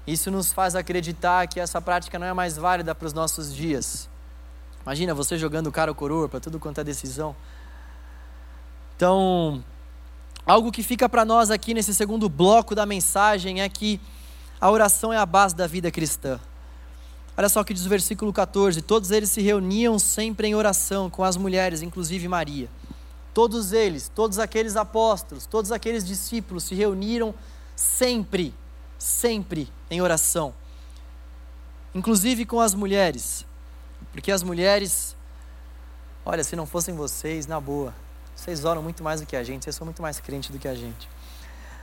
[0.10, 4.10] Isso nos faz acreditar que essa prática não é mais válida para os nossos dias.
[4.82, 7.36] Imagina você jogando cara ou coroa para tudo quanto é decisão.
[8.96, 9.64] Então,
[10.46, 14.02] algo que fica para nós aqui nesse segundo bloco da mensagem é que
[14.60, 16.40] a oração é a base da vida cristã.
[17.38, 21.08] Olha só o que diz o versículo 14: Todos eles se reuniam sempre em oração
[21.08, 22.68] com as mulheres, inclusive Maria.
[23.32, 27.34] Todos eles, todos aqueles apóstolos, todos aqueles discípulos se reuniram
[27.76, 28.56] sempre,
[29.00, 30.54] sempre em oração.
[31.96, 33.46] Inclusive com as mulheres.
[34.12, 35.16] Porque as mulheres,
[36.26, 37.94] olha, se não fossem vocês, na boa,
[38.36, 40.68] Vocês oram muito mais do que a gente, vocês são muito mais crentes do que
[40.68, 41.10] a gente.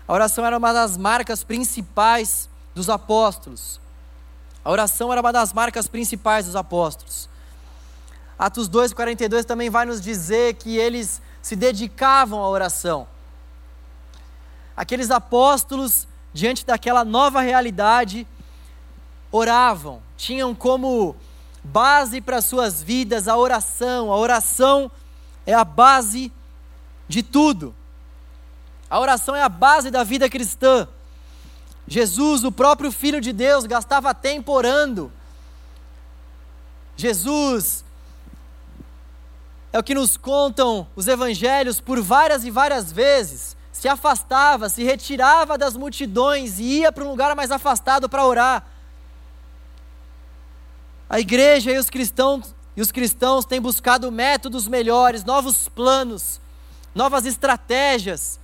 [0.09, 3.81] A oração era uma das marcas principais dos apóstolos.
[4.65, 7.29] A oração era uma das marcas principais dos apóstolos.
[8.39, 13.07] Atos 2,42 também vai nos dizer que eles se dedicavam à oração.
[14.77, 16.07] Aqueles apóstolos,
[16.37, 18.27] diante daquela nova realidade,
[19.33, 21.17] oravam, tinham como
[21.65, 24.13] base para suas vidas a oração.
[24.13, 24.91] A oração
[25.47, 26.31] é a base
[27.09, 27.75] de tudo.
[28.91, 30.87] A oração é a base da vida cristã.
[31.89, 35.11] Jesus, o próprio Filho de Deus, gastava tempo orando.
[36.99, 37.83] Jesus,
[39.73, 44.83] é o que nos contam os evangelhos por várias e várias vezes, se afastava, se
[44.83, 48.67] retirava das multidões e ia para um lugar mais afastado para orar.
[51.11, 56.41] A igreja e os cristãos e os cristãos têm buscado métodos melhores, novos planos,
[56.95, 58.41] novas estratégias.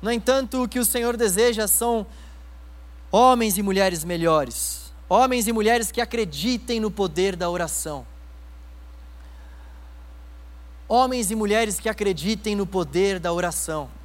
[0.00, 2.06] No entanto, o que o Senhor deseja são
[3.12, 8.06] homens e mulheres melhores, homens e mulheres que acreditem no poder da oração.
[10.88, 13.99] Homens e mulheres que acreditem no poder da oração.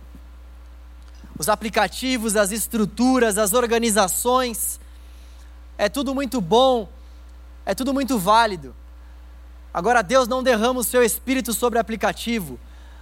[1.38, 4.79] Os aplicativos, as estruturas, as organizações,
[5.77, 6.88] é tudo muito bom,
[7.65, 8.75] é tudo muito válido.
[9.73, 12.57] Agora, Deus não derrama o seu espírito sobre aplicativo,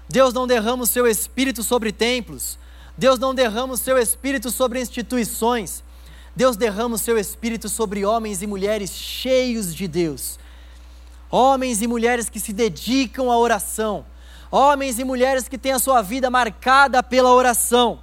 [0.09, 2.57] Deus não derrama o seu espírito sobre templos,
[2.97, 5.83] Deus não derrama o seu espírito sobre instituições,
[6.35, 10.39] Deus derrama o seu espírito sobre homens e mulheres cheios de Deus.
[11.29, 14.05] Homens e mulheres que se dedicam à oração.
[14.51, 17.99] Homens e mulheres que têm a sua vida marcada pela oração.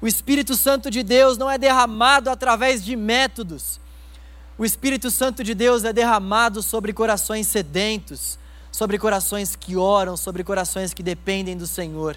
[0.00, 3.80] O Espírito Santo de Deus não é derramado através de métodos.
[4.56, 8.38] O Espírito Santo de Deus é derramado sobre corações sedentos,
[8.70, 12.16] sobre corações que oram, sobre corações que dependem do Senhor.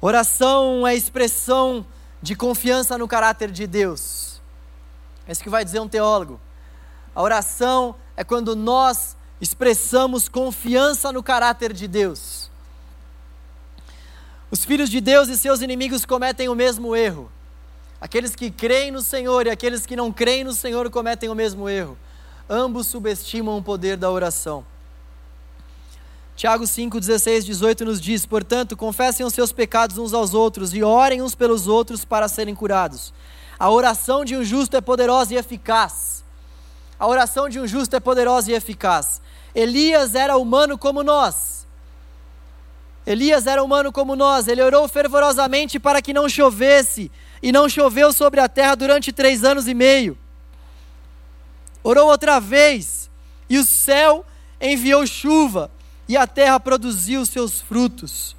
[0.00, 1.86] Oração é expressão
[2.20, 4.40] de confiança no caráter de Deus.
[5.26, 6.40] É isso que vai dizer um teólogo.
[7.14, 12.41] A oração é quando nós expressamos confiança no caráter de Deus.
[14.52, 17.32] Os filhos de Deus e seus inimigos cometem o mesmo erro.
[17.98, 21.70] Aqueles que creem no Senhor e aqueles que não creem no Senhor cometem o mesmo
[21.70, 21.96] erro.
[22.50, 24.62] Ambos subestimam o poder da oração.
[26.36, 30.82] Tiago 5, 16, 18 nos diz: Portanto, confessem os seus pecados uns aos outros e
[30.82, 33.10] orem uns pelos outros para serem curados.
[33.58, 36.22] A oração de um justo é poderosa e eficaz.
[37.00, 39.22] A oração de um justo é poderosa e eficaz.
[39.54, 41.61] Elias era humano como nós.
[43.06, 44.48] Elias era humano como nós.
[44.48, 47.10] Ele orou fervorosamente para que não chovesse,
[47.42, 50.16] e não choveu sobre a terra durante três anos e meio.
[51.82, 53.10] Orou outra vez,
[53.48, 54.24] e o céu
[54.60, 55.70] enviou chuva
[56.08, 58.36] e a terra produziu seus frutos.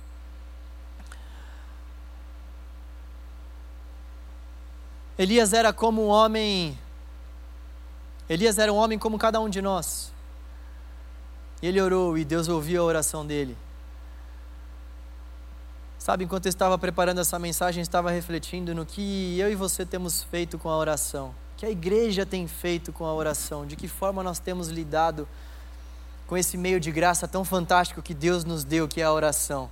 [5.17, 6.77] Elias era como um homem.
[8.29, 10.11] Elias era um homem como cada um de nós.
[11.61, 13.55] Ele orou e Deus ouviu a oração dele.
[16.03, 20.21] Sabe, enquanto eu estava preparando essa mensagem, estava refletindo no que eu e você temos
[20.21, 24.21] feito com a oração, que a igreja tem feito com a oração, de que forma
[24.21, 25.25] nós temos lidado
[26.27, 29.69] com esse meio de graça tão fantástico que Deus nos deu, que é a oração.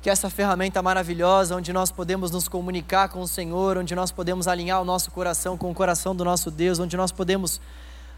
[0.00, 4.46] Que essa ferramenta maravilhosa, onde nós podemos nos comunicar com o Senhor, onde nós podemos
[4.46, 7.60] alinhar o nosso coração com o coração do nosso Deus, onde nós podemos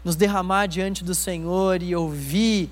[0.03, 2.69] nos derramar diante do Senhor e ouvir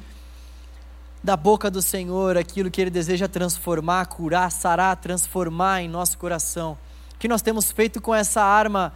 [1.26, 6.78] da boca do Senhor aquilo que Ele deseja transformar, curar, sarar, transformar em nosso coração.
[7.19, 8.93] Que nós temos feito com essa arma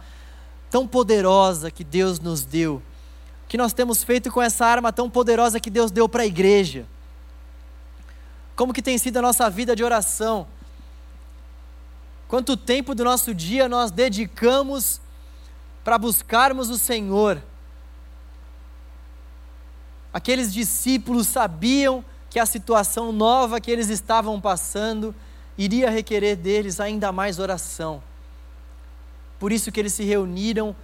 [0.70, 2.82] tão poderosa que Deus nos deu
[3.50, 6.86] que nós temos feito com essa arma tão poderosa que Deus deu para a igreja?
[8.54, 10.46] Como que tem sido a nossa vida de oração?
[12.28, 15.00] Quanto tempo do nosso dia nós dedicamos
[15.82, 17.42] para buscarmos o Senhor?
[20.12, 25.12] Aqueles discípulos sabiam que a situação nova que eles estavam passando
[25.58, 28.00] iria requerer deles ainda mais oração.
[29.38, 30.74] Por isso que eles se reuniram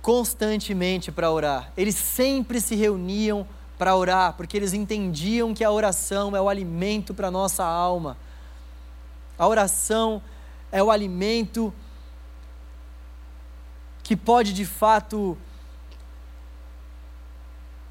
[0.00, 1.72] constantemente para orar.
[1.76, 3.46] Eles sempre se reuniam
[3.76, 8.16] para orar, porque eles entendiam que a oração é o alimento para a nossa alma.
[9.38, 10.22] A oração
[10.72, 11.74] é o alimento
[14.02, 15.36] que pode de fato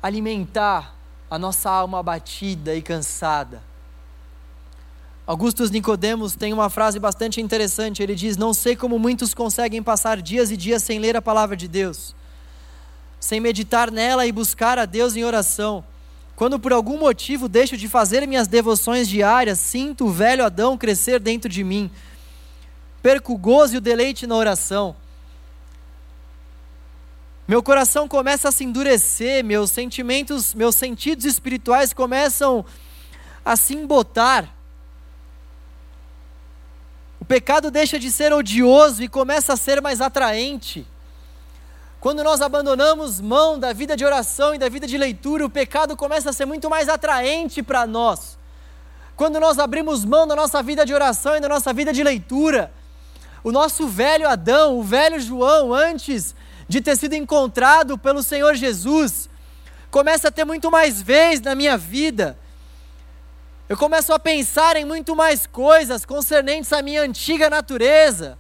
[0.02, 0.95] alimentar
[1.30, 3.62] a nossa alma abatida e cansada.
[5.28, 8.04] Augustus Nicodemos tem uma frase bastante interessante.
[8.04, 11.56] Ele diz: Não sei como muitos conseguem passar dias e dias sem ler a palavra
[11.56, 12.16] de Deus,
[13.20, 15.84] sem meditar nela e buscar a Deus em oração.
[16.36, 21.20] Quando por algum motivo deixo de fazer minhas devoções diárias, sinto o velho Adão crescer
[21.20, 21.90] dentro de mim.
[23.02, 24.96] Perco o gozo e o deleite na oração.
[27.48, 32.66] Meu coração começa a se endurecer, meus sentimentos, meus sentidos espirituais começam
[33.44, 34.52] a se embotar.
[37.20, 40.88] O pecado deixa de ser odioso e começa a ser mais atraente.
[42.00, 45.96] Quando nós abandonamos mão da vida de oração e da vida de leitura, o pecado
[45.96, 48.40] começa a ser muito mais atraente para nós.
[49.16, 52.72] Quando nós abrimos mão da nossa vida de oração e da nossa vida de leitura,
[53.44, 56.35] o nosso velho Adão, o velho João, antes
[56.68, 59.30] de ter sido encontrado pelo Senhor Jesus,
[59.92, 62.38] começa a ter muito mais vez na minha vida.
[63.68, 68.38] Eu começo a pensar em muito mais coisas concernentes à minha antiga natureza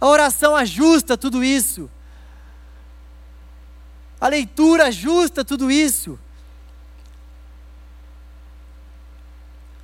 [0.00, 1.90] a oração ajusta tudo isso.
[4.20, 6.18] A leitura ajusta tudo isso.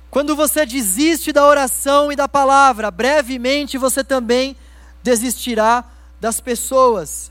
[0.09, 4.55] Quando você desiste da oração e da palavra, brevemente você também
[5.01, 5.83] desistirá
[6.23, 7.29] das pessoas,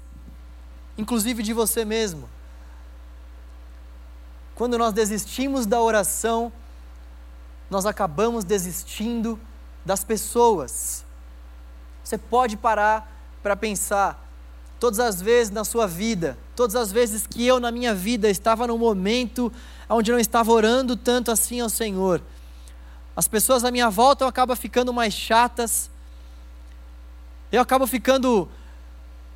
[0.98, 2.28] inclusive de você mesmo.
[4.54, 6.52] Quando nós desistimos da oração,
[7.70, 9.40] nós acabamos desistindo
[9.82, 11.06] das pessoas.
[12.04, 13.10] Você pode parar
[13.42, 14.28] para pensar.
[14.78, 18.66] Todas as vezes na sua vida, todas as vezes que eu na minha vida estava
[18.66, 19.50] num momento
[19.88, 22.20] onde não estava orando tanto assim ao Senhor,
[23.16, 25.90] as pessoas à minha volta acabam ficando mais chatas,
[27.50, 28.50] eu acabo ficando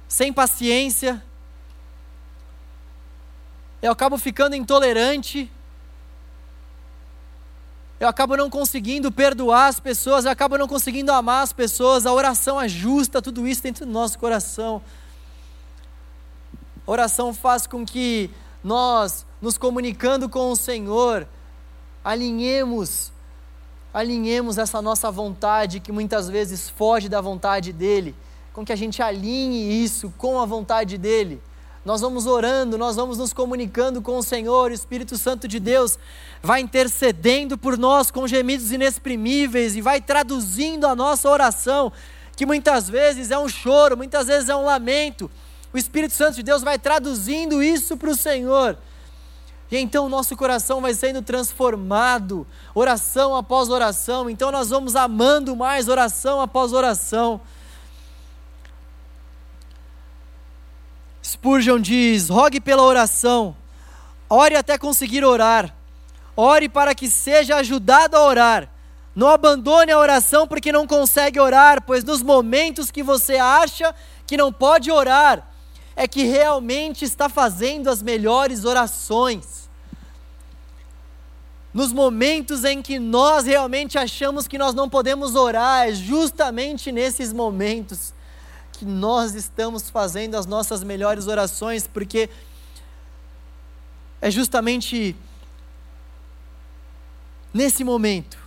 [0.09, 1.23] sem paciência,
[3.83, 5.51] eu acabo ficando intolerante,
[7.99, 12.05] eu acabo não conseguindo perdoar as pessoas, eu acabo não conseguindo amar as pessoas.
[12.05, 14.83] A oração ajusta tudo isso dentro do nosso coração.
[16.87, 18.31] A oração faz com que
[18.63, 21.27] nós, nos comunicando com o Senhor,
[22.05, 23.13] alinhemos,
[23.95, 28.15] alinhemos essa nossa vontade que muitas vezes foge da vontade dEle,
[28.57, 31.41] com que a gente alinhe isso com a vontade dEle
[31.87, 35.97] nós vamos orando, nós vamos nos comunicando com o Senhor, o Espírito Santo de Deus
[36.43, 41.93] vai intercedendo por nós com gemidos inexprimíveis e vai traduzindo a nossa oração,
[42.35, 45.31] que muitas vezes é um choro, muitas vezes é um lamento.
[45.73, 48.77] O Espírito Santo de Deus vai traduzindo isso para o Senhor.
[49.71, 52.45] E então o nosso coração vai sendo transformado,
[52.75, 54.29] oração após oração.
[54.29, 57.41] Então nós vamos amando mais oração após oração.
[61.27, 63.57] Spurgeon diz: rogue pela oração,
[64.31, 65.75] ore até conseguir orar,
[66.37, 68.69] ore para que seja ajudado a orar.
[69.15, 73.95] Não abandone a oração porque não consegue orar, pois nos momentos que você acha
[74.27, 75.51] que não pode orar,
[75.97, 79.69] é que realmente está fazendo as melhores orações.
[81.73, 87.33] Nos momentos em que nós realmente achamos que nós não podemos orar, é justamente nesses
[87.33, 88.15] momentos
[88.77, 92.29] que nós estamos fazendo as nossas melhores orações, porque
[94.21, 95.17] é justamente
[97.53, 98.39] nesse momento,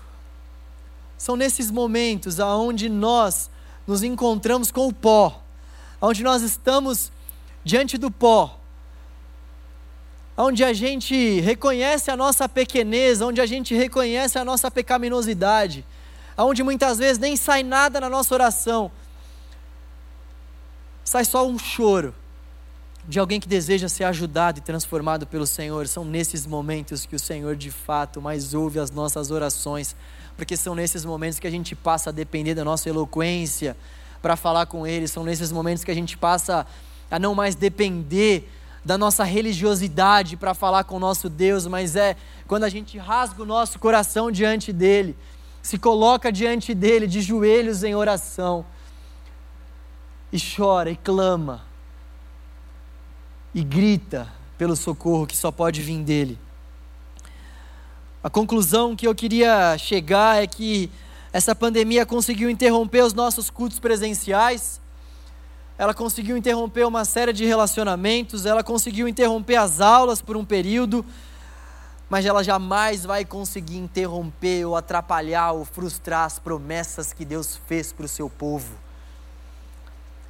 [1.17, 3.49] são nesses momentos aonde nós
[3.87, 5.41] nos encontramos com o pó,
[5.99, 7.11] onde nós estamos
[7.63, 8.59] diante do pó,
[10.37, 15.83] onde a gente reconhece a nossa pequenez, onde a gente reconhece a nossa pecaminosidade,
[16.37, 18.91] onde muitas vezes nem sai nada na nossa oração,
[21.09, 22.13] sai só um choro
[23.07, 25.87] de alguém que deseja ser ajudado e transformado pelo Senhor.
[25.87, 29.95] São nesses momentos que o Senhor de fato mais ouve as nossas orações,
[30.37, 33.75] porque são nesses momentos que a gente passa a depender da nossa eloquência
[34.21, 36.63] para falar com Ele, são nesses momentos que a gente passa
[37.09, 38.47] a não mais depender
[38.85, 42.15] da nossa religiosidade para falar com o nosso Deus, mas é
[42.47, 45.17] quando a gente rasga o nosso coração diante dEle,
[45.59, 48.63] se coloca diante dEle de joelhos em oração
[50.31, 51.63] e chora e clama
[53.53, 56.37] e grita pelo socorro que só pode vir dele.
[58.23, 60.91] A conclusão que eu queria chegar é que
[61.31, 64.81] essa pandemia conseguiu interromper os nossos cultos presenciais,
[65.77, 71.05] ela conseguiu interromper uma série de relacionamentos, ela conseguiu interromper as aulas por um período,
[72.09, 77.93] mas ela jamais vai conseguir interromper ou atrapalhar ou frustrar as promessas que Deus fez
[77.93, 78.88] para o seu povo.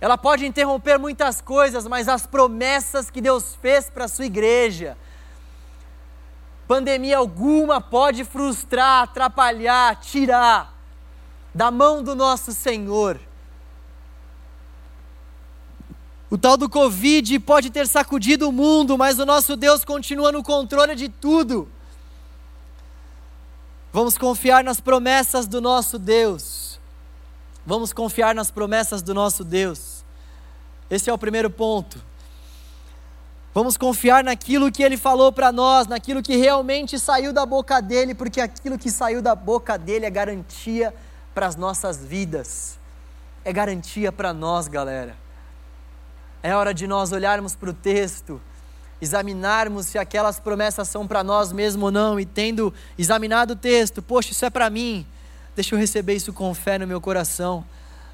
[0.01, 4.97] Ela pode interromper muitas coisas, mas as promessas que Deus fez para a sua igreja,
[6.67, 10.73] pandemia alguma pode frustrar, atrapalhar, tirar
[11.53, 13.19] da mão do nosso Senhor.
[16.29, 20.43] O tal do Covid pode ter sacudido o mundo, mas o nosso Deus continua no
[20.43, 21.67] controle de tudo.
[23.91, 26.68] Vamos confiar nas promessas do nosso Deus.
[27.69, 30.03] Vamos confiar nas promessas do nosso Deus.
[30.89, 32.03] Esse é o primeiro ponto.
[33.53, 38.15] Vamos confiar naquilo que ele falou para nós, naquilo que realmente saiu da boca dele,
[38.15, 40.91] porque aquilo que saiu da boca dele é garantia
[41.31, 42.79] para as nossas vidas.
[43.45, 45.15] É garantia para nós, galera.
[46.41, 48.41] É hora de nós olharmos para o texto,
[48.99, 54.01] examinarmos se aquelas promessas são para nós mesmo ou não, e tendo examinado o texto,
[54.01, 55.05] poxa, isso é para mim,
[55.59, 57.65] deixa eu receber isso com fé no meu coração,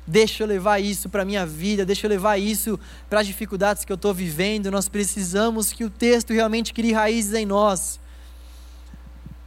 [0.08, 3.86] deixa eu levar isso para a minha vida, deixa eu levar isso para as dificuldades
[3.86, 4.72] que eu estou vivendo.
[4.72, 8.00] Nós precisamos que o texto realmente crie raízes em nós.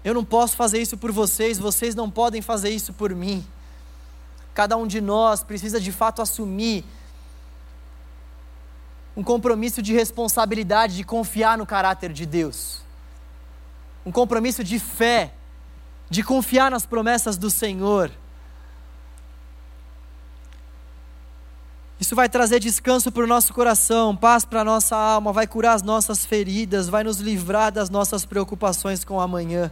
[0.04, 3.44] Eu não posso fazer isso por vocês, vocês não podem fazer isso por mim.
[4.54, 6.84] Cada um de nós precisa de fato assumir
[9.16, 12.80] um compromisso de responsabilidade, de confiar no caráter de Deus,
[14.06, 15.32] um compromisso de fé,
[16.10, 18.10] de confiar nas promessas do Senhor.
[22.00, 25.74] Isso vai trazer descanso para o nosso coração, paz para a nossa alma, vai curar
[25.74, 29.70] as nossas feridas, vai nos livrar das nossas preocupações com o amanhã.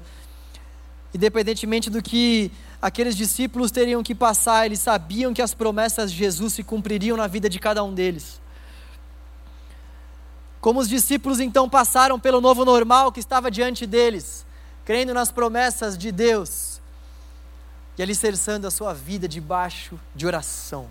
[1.14, 2.50] Independentemente do que
[2.82, 7.28] aqueles discípulos teriam que passar, eles sabiam que as promessas de Jesus se cumpririam na
[7.28, 8.40] vida de cada um deles.
[10.60, 14.44] Como os discípulos então passaram pelo novo normal que estava diante deles,
[14.86, 16.80] crendo nas promessas de Deus
[17.98, 20.88] e alicerçando a sua vida debaixo de oração.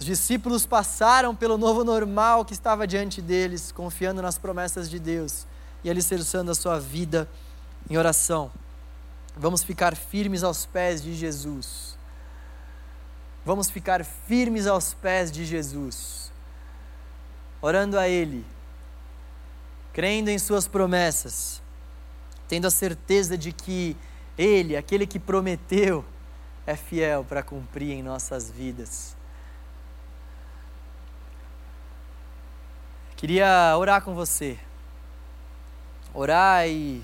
[0.00, 5.46] Os discípulos passaram pelo novo normal que estava diante deles, confiando nas promessas de Deus
[5.84, 7.28] e alicerçando a sua vida
[7.90, 8.50] em oração.
[9.36, 11.98] Vamos ficar firmes aos pés de Jesus.
[13.44, 16.28] Vamos ficar firmes aos pés de Jesus
[17.60, 18.44] orando a Ele,
[19.98, 21.60] crendo em Suas promessas,
[22.46, 23.96] tendo a certeza de que
[24.38, 26.04] Ele, aquele que prometeu,
[26.64, 29.16] é fiel para cumprir em nossas vidas.
[33.16, 34.56] Queria orar com você,
[36.14, 37.02] orar e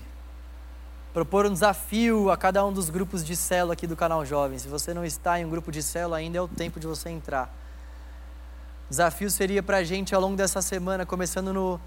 [1.13, 4.57] propor um desafio a cada um dos grupos de célula aqui do canal Jovem.
[4.57, 7.09] Se você não está em um grupo de célula ainda, é o tempo de você
[7.09, 7.53] entrar.
[8.85, 11.77] O desafio seria para a gente ao longo dessa semana, começando, no,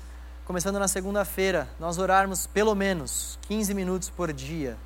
[0.48, 4.78] começando na segunda-feira, nós orarmos pelo menos 15 minutos por dia.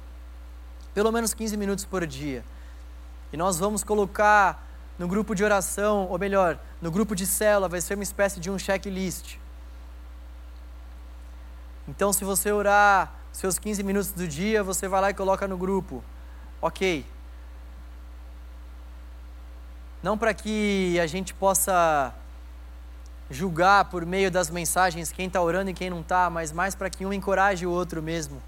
[0.92, 2.44] Pelo menos 15 minutos por dia.
[3.32, 4.66] E nós vamos colocar
[4.98, 8.50] no grupo de oração, ou melhor, no grupo de célula, vai ser uma espécie de
[8.50, 9.36] um checklist.
[11.86, 15.56] Então, se você orar seus 15 minutos do dia, você vai lá e coloca no
[15.56, 16.02] grupo.
[16.60, 17.06] Ok,
[20.02, 22.12] não para que a gente possa
[23.30, 26.90] julgar por meio das mensagens quem está orando e quem não está, mas mais para
[26.90, 28.42] que um encoraje o outro mesmo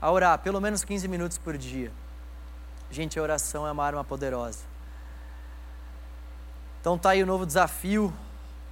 [0.00, 1.92] a orar, pelo menos 15 minutos por dia.
[2.90, 4.60] Gente, a oração é uma arma poderosa.
[6.80, 8.12] Então tá aí o novo desafio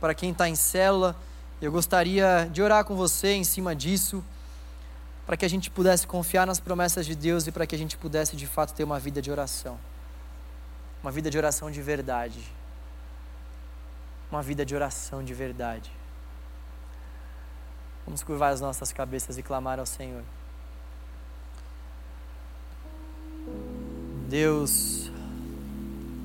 [0.01, 1.17] para quem está em célula.
[1.61, 4.23] Eu gostaria de orar com você em cima disso,
[5.27, 7.97] para que a gente pudesse confiar nas promessas de Deus e para que a gente
[7.97, 9.79] pudesse de fato ter uma vida de oração
[11.05, 12.41] uma vida de oração de verdade.
[14.31, 15.91] Uma vida de oração de verdade.
[18.05, 20.23] Vamos curvar as nossas cabeças e clamar ao Senhor.
[24.29, 25.11] Deus,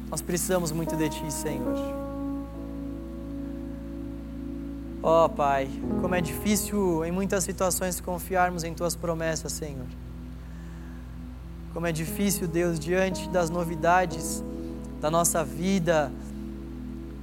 [0.10, 1.78] nós precisamos muito de Ti, Senhor.
[5.02, 5.70] Ó oh, Pai,
[6.02, 9.86] como é difícil em muitas situações confiarmos em Tuas promessas, Senhor.
[11.74, 14.43] Como é difícil, Deus, diante das novidades
[15.00, 16.12] da nossa vida,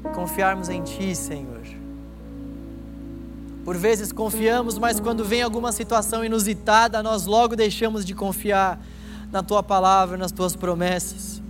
[0.08, 1.62] confiarmos em Ti, Senhor.
[3.64, 8.80] Por vezes confiamos, mas quando vem alguma situação inusitada, nós logo deixamos de confiar
[9.32, 11.42] na Tua palavra, nas Tuas promessas.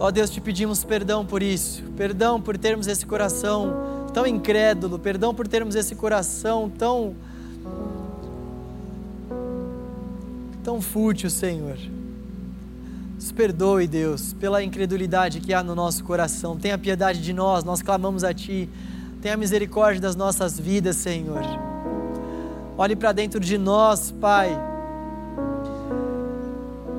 [0.00, 4.98] Ó oh, Deus, te pedimos perdão por isso, perdão por termos esse coração tão incrédulo,
[4.98, 7.14] perdão por termos esse coração tão.
[10.64, 11.76] tão fútil, Senhor.
[13.20, 16.56] Nos perdoe, Deus, pela incredulidade que há no nosso coração.
[16.56, 18.66] Tenha piedade de nós, nós clamamos a Ti.
[19.20, 21.42] Tenha misericórdia das nossas vidas, Senhor.
[22.78, 24.58] Olhe para dentro de nós, Pai.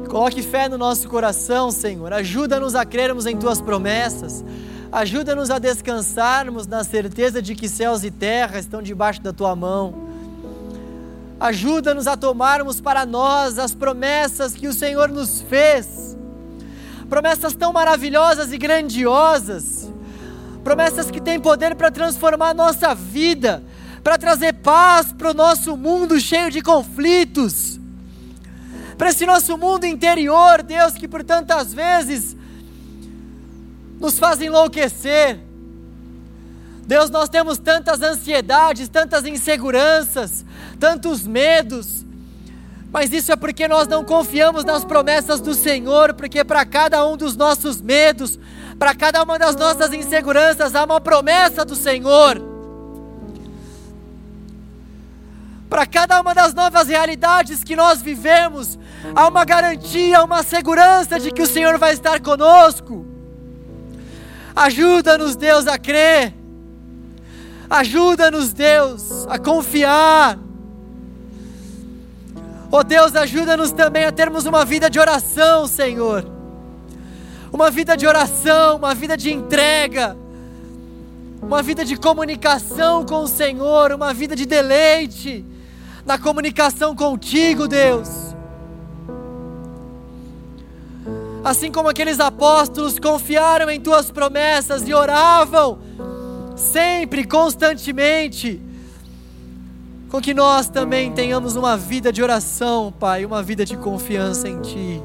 [0.08, 2.14] Coloque fé no nosso coração, Senhor.
[2.14, 4.46] Ajuda-nos a crermos em Tuas promessas.
[4.92, 9.96] Ajuda-nos a descansarmos na certeza de que céus e terra estão debaixo da Tua mão.
[11.40, 16.01] Ajuda-nos a tomarmos para nós as promessas que o Senhor nos fez.
[17.12, 19.92] Promessas tão maravilhosas e grandiosas,
[20.64, 23.62] promessas que têm poder para transformar a nossa vida,
[24.02, 27.78] para trazer paz para o nosso mundo cheio de conflitos,
[28.98, 32.34] para esse nosso mundo interior, Deus, que por tantas vezes
[34.00, 35.38] nos faz enlouquecer.
[36.88, 40.46] Deus, nós temos tantas ansiedades, tantas inseguranças,
[40.80, 42.01] tantos medos,
[42.92, 47.16] mas isso é porque nós não confiamos nas promessas do Senhor, porque para cada um
[47.16, 48.38] dos nossos medos,
[48.78, 52.42] para cada uma das nossas inseguranças, há uma promessa do Senhor.
[55.70, 58.78] Para cada uma das novas realidades que nós vivemos,
[59.16, 63.06] há uma garantia, uma segurança de que o Senhor vai estar conosco.
[64.54, 66.34] Ajuda-nos, Deus, a crer.
[67.70, 70.38] Ajuda-nos, Deus, a confiar.
[72.74, 76.26] Oh Deus, ajuda-nos também a termos uma vida de oração, Senhor.
[77.52, 80.16] Uma vida de oração, uma vida de entrega,
[81.42, 85.46] uma vida de comunicação com o Senhor, uma vida de deleite
[86.06, 88.08] na comunicação contigo, Deus.
[91.44, 95.80] Assim como aqueles apóstolos confiaram em tuas promessas e oravam
[96.56, 98.62] sempre, constantemente,
[100.12, 104.60] com que nós também tenhamos uma vida de oração, Pai, uma vida de confiança em
[104.60, 105.02] Ti,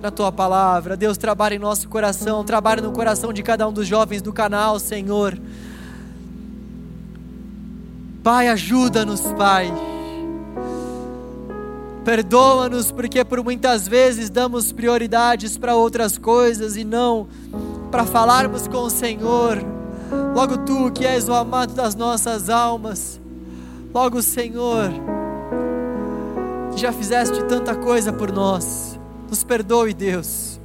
[0.00, 0.96] na Tua palavra.
[0.96, 4.78] Deus, trabalha em nosso coração, trabalha no coração de cada um dos jovens do canal,
[4.78, 5.38] Senhor.
[8.22, 9.70] Pai, ajuda-nos, Pai.
[12.02, 17.28] Perdoa-nos, porque por muitas vezes damos prioridades para outras coisas e não
[17.90, 19.62] para falarmos com o Senhor.
[20.34, 23.20] Logo tu, que és o amado das nossas almas,
[23.94, 24.90] Logo, Senhor,
[26.74, 28.98] já fizeste tanta coisa por nós,
[29.30, 30.58] nos perdoe, Deus.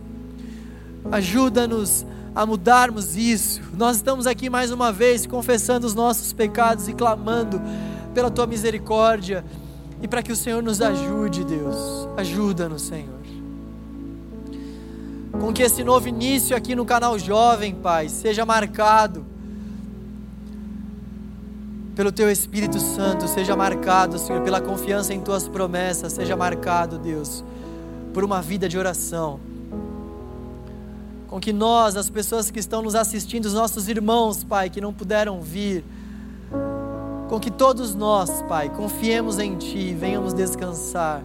[1.12, 3.62] Ajuda-nos a mudarmos isso.
[3.78, 7.62] Nós estamos aqui mais uma vez confessando os nossos pecados e clamando
[8.16, 9.46] pela tua misericórdia
[10.02, 12.10] e para que o Senhor nos ajude, Deus.
[12.18, 13.20] Ajuda-nos, Senhor.
[15.40, 19.29] Com que esse novo início aqui no canal Jovem, Pai, seja marcado
[22.00, 27.44] pelo Teu Espírito Santo, seja marcado, Senhor, pela confiança em Tuas promessas, seja marcado, Deus,
[28.14, 29.38] por uma vida de oração.
[31.28, 34.94] Com que nós, as pessoas que estão nos assistindo, os nossos irmãos, Pai, que não
[34.94, 35.84] puderam vir,
[37.28, 41.22] com que todos nós, Pai, confiemos em Ti e venhamos descansar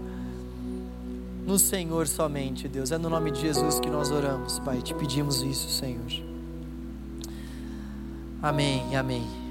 [1.47, 2.91] no Senhor somente, Deus.
[2.91, 4.83] É no nome de Jesus que nós oramos, Pai.
[4.83, 6.11] Te pedimos isso, Senhor.
[8.43, 9.44] Amém, amém.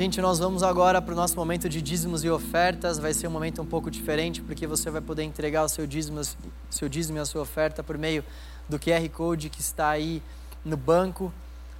[0.00, 2.98] Gente, nós vamos agora para o nosso momento de dízimos e ofertas.
[2.98, 6.22] Vai ser um momento um pouco diferente, porque você vai poder entregar o seu dízimo,
[6.70, 8.24] seu dízimo e a sua oferta por meio
[8.66, 10.22] do QR Code que está aí
[10.64, 11.30] no banco.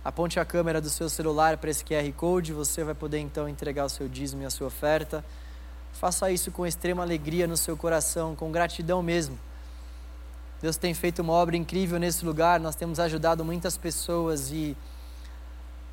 [0.04, 2.52] Aponte a câmera do seu celular para esse QR Code.
[2.52, 5.24] Você vai poder então entregar o seu dízimo e a sua oferta.
[5.94, 9.38] Faça isso com extrema alegria no seu coração, com gratidão mesmo.
[10.60, 12.60] Deus tem feito uma obra incrível nesse lugar.
[12.60, 14.76] Nós temos ajudado muitas pessoas e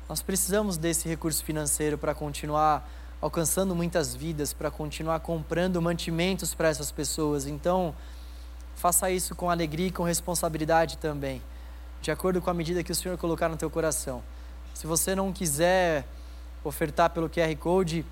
[0.08, 2.88] nós precisamos desse recurso financeiro para continuar
[3.20, 7.46] alcançando muitas vidas, para continuar comprando mantimentos para essas pessoas.
[7.46, 7.94] Então,
[8.74, 11.42] faça isso com alegria e com responsabilidade também,
[12.00, 14.22] de acordo com a medida que o Senhor colocar no teu coração.
[14.72, 16.06] Se você não quiser
[16.64, 18.06] ofertar pelo QR Code,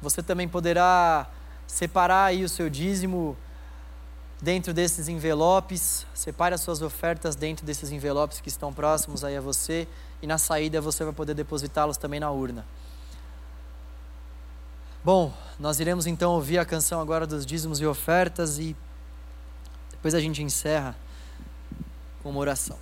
[0.00, 1.28] você também poderá
[1.66, 3.36] separar aí o seu dízimo
[4.40, 9.40] dentro desses envelopes, separe as suas ofertas dentro desses envelopes que estão próximos aí a
[9.40, 9.86] você
[10.22, 12.64] e na saída você vai poder depositá-los também na urna.
[15.04, 18.76] Bom, nós iremos então ouvir a canção agora dos dízimos e ofertas e
[19.90, 20.96] depois a gente encerra
[22.22, 22.76] com uma oração.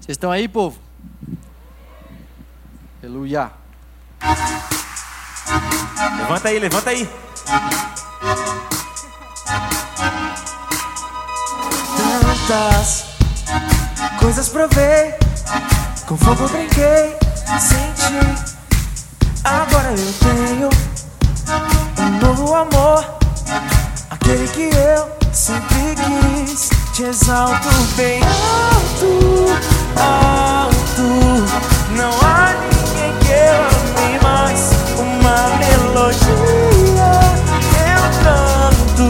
[0.00, 0.80] Vocês estão aí, povo?
[3.00, 3.52] Aleluia.
[6.18, 7.08] Levanta aí, levanta aí.
[11.96, 13.07] Tantas
[14.18, 15.14] coisas provei,
[16.06, 17.16] com fogo brinquei,
[17.60, 18.18] senti.
[19.44, 20.68] Agora eu tenho
[21.98, 23.04] um novo amor,
[24.10, 26.70] aquele que eu sempre quis.
[26.92, 29.46] Te exalto bem alto,
[29.96, 31.02] alto.
[31.96, 33.60] Não há ninguém que eu
[34.02, 34.70] ame mais.
[34.98, 36.28] Uma melodia
[37.86, 39.06] eu canto,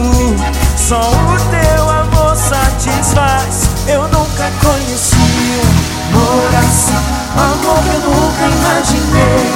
[0.77, 7.03] só o teu amor satisfaz eu nunca conheci o Coração,
[7.35, 9.49] amor que eu nunca imaginei.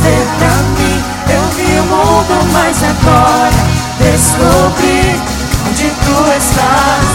[0.00, 0.98] ver pra mim,
[1.28, 3.62] eu vi o mundo, mas agora
[4.00, 5.20] descobri
[5.68, 7.08] onde tu estás.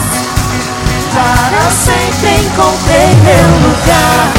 [1.13, 4.33] Para sempre encontrei meu lugar.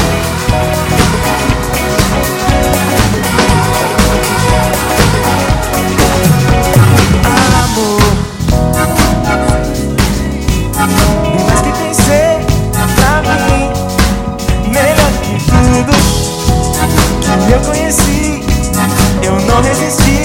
[19.85, 20.24] Eu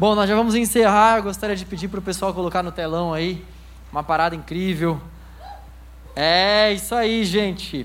[0.00, 1.16] Bom, nós já vamos encerrar.
[1.16, 3.44] Eu gostaria de pedir para o pessoal colocar no telão aí
[3.90, 5.00] uma parada incrível.
[6.14, 7.84] É isso aí, gente.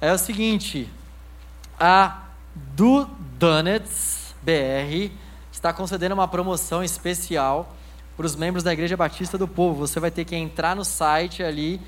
[0.00, 0.90] É o seguinte:
[1.78, 2.22] a
[2.74, 5.12] do Donuts BR
[5.52, 7.72] está concedendo uma promoção especial
[8.16, 9.86] para os membros da Igreja Batista do Povo.
[9.86, 11.80] Você vai ter que entrar no site ali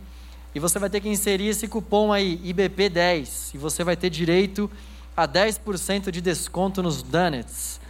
[0.55, 4.71] e você vai ter que inserir esse cupom aí, IBP10, e você vai ter direito
[5.17, 7.81] a 10% de desconto nos donuts.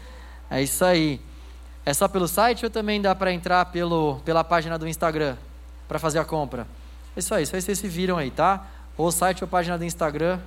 [0.50, 1.20] É isso aí.
[1.84, 5.36] É só pelo site ou também dá para entrar pelo, pela página do Instagram
[5.88, 6.66] para fazer a compra?
[7.16, 8.66] É isso aí, isso aí vocês se viram aí, tá?
[8.96, 10.38] Ou site ou página do Instagram.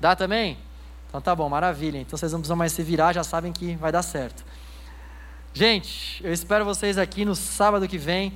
[0.00, 0.58] Dá também?
[1.08, 1.98] Então tá bom, maravilha.
[1.98, 4.44] Então vocês não precisam mais se virar, já sabem que vai dar certo.
[5.54, 8.32] Gente, eu espero vocês aqui no sábado que vem.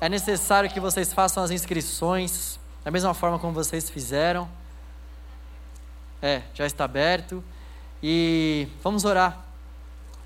[0.00, 4.48] É necessário que vocês façam as inscrições da mesma forma como vocês fizeram.
[6.22, 7.42] É, já está aberto.
[8.02, 9.46] E vamos orar.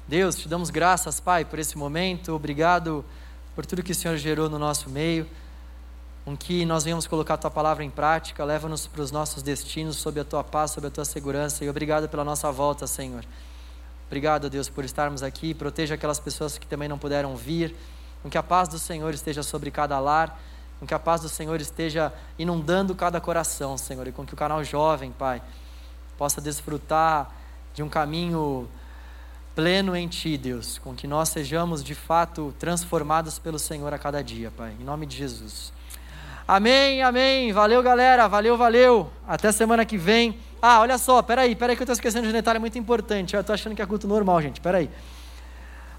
[0.06, 2.32] Deus, te damos graças, Pai, por esse momento.
[2.32, 3.04] Obrigado
[3.54, 5.26] por tudo que o Senhor gerou no nosso meio.
[6.24, 9.96] Com que nós venhamos colocar a tua palavra em prática, leva-nos para os nossos destinos,
[9.96, 11.64] sob a tua paz, sob a tua segurança.
[11.64, 13.24] E obrigado pela nossa volta, Senhor.
[14.06, 15.54] Obrigado, Deus, por estarmos aqui.
[15.54, 17.74] Proteja aquelas pessoas que também não puderam vir.
[18.22, 20.40] Com que a paz do Senhor esteja sobre cada lar.
[20.80, 24.06] Com que a paz do Senhor esteja inundando cada coração, Senhor.
[24.06, 25.42] E com que o canal jovem, Pai,
[26.16, 27.30] possa desfrutar
[27.74, 28.68] de um caminho
[29.54, 30.78] pleno em Ti, Deus.
[30.78, 34.74] Com que nós sejamos de fato transformados pelo Senhor a cada dia, Pai.
[34.80, 35.72] Em nome de Jesus.
[36.46, 37.52] Amém, amém.
[37.52, 38.28] Valeu, galera.
[38.28, 39.10] Valeu, valeu.
[39.26, 40.38] Até semana que vem.
[40.60, 43.34] Ah, olha só, peraí, peraí que eu estou esquecendo de um detalhe muito importante.
[43.34, 44.60] Eu estou achando que é culto normal, gente.
[44.60, 44.90] Peraí.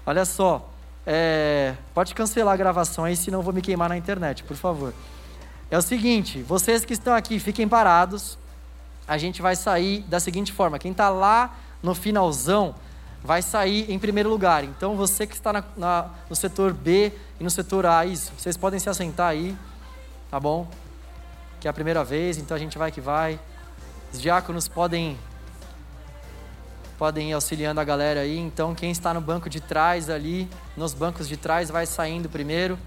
[0.04, 0.70] Olha só.
[1.06, 4.92] É, pode cancelar a gravação aí, senão eu vou me queimar na internet, por favor.
[5.70, 8.36] É o seguinte, vocês que estão aqui, fiquem parados.
[9.06, 12.74] A gente vai sair da seguinte forma: quem está lá no finalzão
[13.22, 14.64] vai sair em primeiro lugar.
[14.64, 18.56] Então, você que está na, na, no setor B e no setor A, isso, vocês
[18.56, 19.56] podem se assentar aí,
[20.30, 20.66] tá bom?
[21.60, 23.38] Que é a primeira vez, então a gente vai que vai.
[24.12, 25.18] Os diáconos podem
[26.98, 28.38] podem ir auxiliando a galera aí.
[28.38, 32.78] Então, quem está no banco de trás ali, nos bancos de trás, vai saindo primeiro.